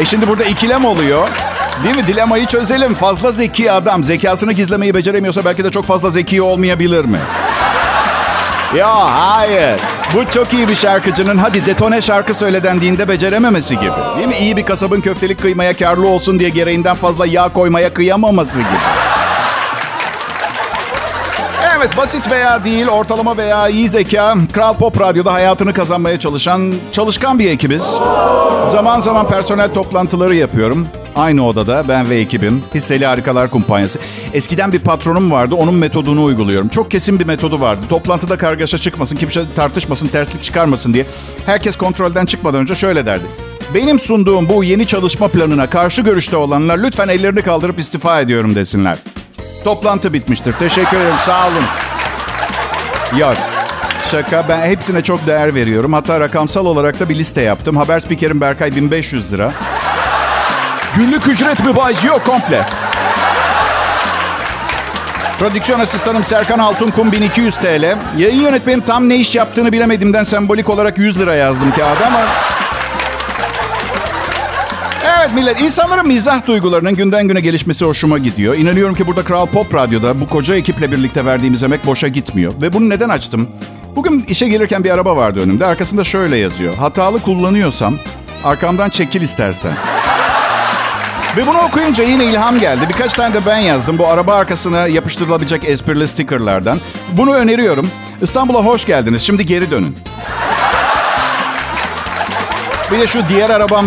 E 0.00 0.04
şimdi 0.04 0.28
burada 0.28 0.44
ikilem 0.44 0.84
oluyor. 0.84 1.28
Değil 1.84 1.96
mi? 1.96 2.06
Dilemayı 2.06 2.46
çözelim. 2.46 2.94
Fazla 2.94 3.30
zeki 3.32 3.72
adam 3.72 4.04
zekasını 4.04 4.52
gizlemeyi 4.52 4.94
beceremiyorsa 4.94 5.44
belki 5.44 5.64
de 5.64 5.70
çok 5.70 5.84
fazla 5.86 6.10
zeki 6.10 6.42
olmayabilir 6.42 7.04
mi? 7.04 7.18
Ya 8.76 9.20
hayır. 9.20 9.80
Bu 10.14 10.30
çok 10.30 10.52
iyi 10.52 10.68
bir 10.68 10.74
şarkıcının 10.74 11.38
hadi 11.38 11.66
detone 11.66 12.02
şarkı 12.02 12.34
söyle 12.34 12.62
dendiğinde 12.62 13.08
becerememesi 13.08 13.74
gibi. 13.80 13.92
Değil 14.16 14.28
mi? 14.28 14.34
İyi 14.40 14.56
bir 14.56 14.62
kasabın 14.64 15.00
köftelik 15.00 15.42
kıymaya 15.42 15.76
karlı 15.76 16.08
olsun 16.08 16.40
diye 16.40 16.48
gereğinden 16.48 16.96
fazla 16.96 17.26
yağ 17.26 17.48
koymaya 17.48 17.94
kıyamaması 17.94 18.58
gibi. 18.58 18.68
Evet 21.86 21.96
basit 21.96 22.30
veya 22.30 22.64
değil, 22.64 22.86
ortalama 22.86 23.36
veya 23.36 23.68
iyi 23.68 23.88
zeka, 23.88 24.34
Kral 24.52 24.74
Pop 24.74 25.00
Radyo'da 25.00 25.32
hayatını 25.32 25.72
kazanmaya 25.72 26.18
çalışan 26.18 26.74
çalışkan 26.92 27.38
bir 27.38 27.50
ekibiz. 27.50 27.82
Zaman 28.66 29.00
zaman 29.00 29.28
personel 29.28 29.68
toplantıları 29.74 30.34
yapıyorum. 30.34 30.88
Aynı 31.16 31.46
odada 31.46 31.84
ben 31.88 32.10
ve 32.10 32.16
ekibim. 32.16 32.64
Hisseli 32.74 33.06
Harikalar 33.06 33.50
Kumpanyası. 33.50 33.98
Eskiden 34.32 34.72
bir 34.72 34.78
patronum 34.78 35.32
vardı. 35.32 35.54
Onun 35.54 35.74
metodunu 35.74 36.24
uyguluyorum. 36.24 36.68
Çok 36.68 36.90
kesin 36.90 37.20
bir 37.20 37.26
metodu 37.26 37.60
vardı. 37.60 37.80
Toplantıda 37.88 38.36
kargaşa 38.36 38.78
çıkmasın, 38.78 39.16
kimse 39.16 39.52
tartışmasın, 39.56 40.08
terslik 40.08 40.42
çıkarmasın 40.42 40.94
diye. 40.94 41.06
Herkes 41.46 41.76
kontrolden 41.76 42.26
çıkmadan 42.26 42.60
önce 42.60 42.74
şöyle 42.74 43.06
derdi. 43.06 43.24
Benim 43.74 43.98
sunduğum 43.98 44.48
bu 44.48 44.64
yeni 44.64 44.86
çalışma 44.86 45.28
planına 45.28 45.70
karşı 45.70 46.02
görüşte 46.02 46.36
olanlar 46.36 46.78
lütfen 46.78 47.08
ellerini 47.08 47.42
kaldırıp 47.42 47.78
istifa 47.78 48.20
ediyorum 48.20 48.54
desinler. 48.54 48.98
Toplantı 49.66 50.12
bitmiştir. 50.12 50.52
Teşekkür 50.52 50.96
ederim. 50.96 51.18
Sağ 51.18 51.46
olun. 51.46 51.64
Yok. 53.18 53.34
Şaka. 54.10 54.48
Ben 54.48 54.66
hepsine 54.66 55.00
çok 55.00 55.26
değer 55.26 55.54
veriyorum. 55.54 55.92
Hatta 55.92 56.20
rakamsal 56.20 56.66
olarak 56.66 57.00
da 57.00 57.08
bir 57.08 57.14
liste 57.14 57.42
yaptım. 57.42 57.76
Haber 57.76 58.00
spikerim 58.00 58.40
Berkay 58.40 58.76
1500 58.76 59.32
lira. 59.32 59.52
Günlük 60.96 61.28
ücret 61.28 61.64
mi 61.64 61.76
Bay? 61.76 61.94
Yok 62.04 62.26
komple. 62.26 62.66
Prodüksiyon 65.38 65.80
asistanım 65.80 66.24
Serkan 66.24 66.58
Altunkum 66.58 67.12
1200 67.12 67.56
TL. 67.56 67.96
Yayın 68.16 68.40
yönetmenim 68.40 68.80
tam 68.80 69.08
ne 69.08 69.16
iş 69.16 69.34
yaptığını 69.34 69.72
bilemediğimden 69.72 70.24
sembolik 70.24 70.68
olarak 70.68 70.98
100 70.98 71.18
lira 71.18 71.34
yazdım 71.34 71.72
kağıda 71.72 72.06
ama... 72.06 72.20
Evet 75.26 75.34
millet, 75.34 75.60
insanların 75.60 76.06
mizah 76.06 76.46
duygularının 76.46 76.94
günden 76.94 77.28
güne 77.28 77.40
gelişmesi 77.40 77.84
hoşuma 77.84 78.18
gidiyor. 78.18 78.54
İnanıyorum 78.54 78.94
ki 78.94 79.06
burada 79.06 79.24
Kral 79.24 79.46
Pop 79.46 79.74
Radyo'da 79.74 80.20
bu 80.20 80.28
koca 80.28 80.54
ekiple 80.54 80.92
birlikte 80.92 81.24
verdiğimiz 81.24 81.62
emek 81.62 81.86
boşa 81.86 82.08
gitmiyor. 82.08 82.52
Ve 82.62 82.72
bunu 82.72 82.88
neden 82.88 83.08
açtım? 83.08 83.48
Bugün 83.96 84.24
işe 84.28 84.48
gelirken 84.48 84.84
bir 84.84 84.90
araba 84.90 85.16
vardı 85.16 85.40
önümde. 85.40 85.66
Arkasında 85.66 86.04
şöyle 86.04 86.36
yazıyor. 86.36 86.74
Hatalı 86.74 87.22
kullanıyorsam 87.22 87.98
arkamdan 88.44 88.90
çekil 88.90 89.20
istersen. 89.20 89.72
Ve 91.36 91.46
bunu 91.46 91.58
okuyunca 91.58 92.04
yine 92.04 92.24
ilham 92.24 92.58
geldi. 92.58 92.86
Birkaç 92.88 93.14
tane 93.14 93.34
de 93.34 93.46
ben 93.46 93.58
yazdım. 93.58 93.98
Bu 93.98 94.06
araba 94.06 94.34
arkasına 94.34 94.86
yapıştırılabilecek 94.86 95.64
esprili 95.64 96.06
stickerlardan. 96.06 96.80
Bunu 97.12 97.34
öneriyorum. 97.34 97.90
İstanbul'a 98.20 98.64
hoş 98.64 98.84
geldiniz. 98.84 99.22
Şimdi 99.22 99.46
geri 99.46 99.70
dönün. 99.70 99.98
Bir 102.92 102.98
de 102.98 103.06
şu 103.06 103.28
diğer 103.28 103.50
arabam 103.50 103.86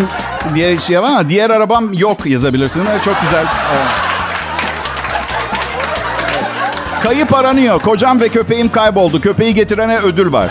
diye 0.56 0.78
şey 0.78 1.02
var 1.02 1.10
ama 1.10 1.30
diğer 1.30 1.50
arabam 1.50 1.94
yok 1.94 2.26
yazabilirsin. 2.26 2.84
Çok 3.06 3.22
güzel. 3.22 3.46
Kayıp 7.04 7.34
aranıyor. 7.34 7.80
Kocam 7.80 8.22
ve 8.22 8.30
köpeğim 8.30 8.70
kayboldu. 8.70 9.22
Köpeği 9.22 9.54
getirene 9.54 9.98
ödül 9.98 10.34
var. 10.34 10.50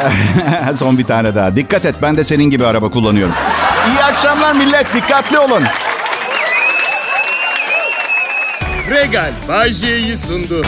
Son 0.74 0.98
bir 0.98 1.04
tane 1.04 1.34
daha. 1.34 1.56
Dikkat 1.56 1.84
et 1.84 1.94
ben 2.02 2.16
de 2.16 2.24
senin 2.24 2.50
gibi 2.50 2.66
araba 2.66 2.90
kullanıyorum. 2.90 3.34
İyi 3.88 4.02
akşamlar 4.04 4.52
millet. 4.52 4.94
Dikkatli 4.94 5.38
olun. 5.38 5.62
Regal 8.90 9.32
Bay 9.48 9.72
J'yi 9.72 10.16
sundu. 10.16 10.62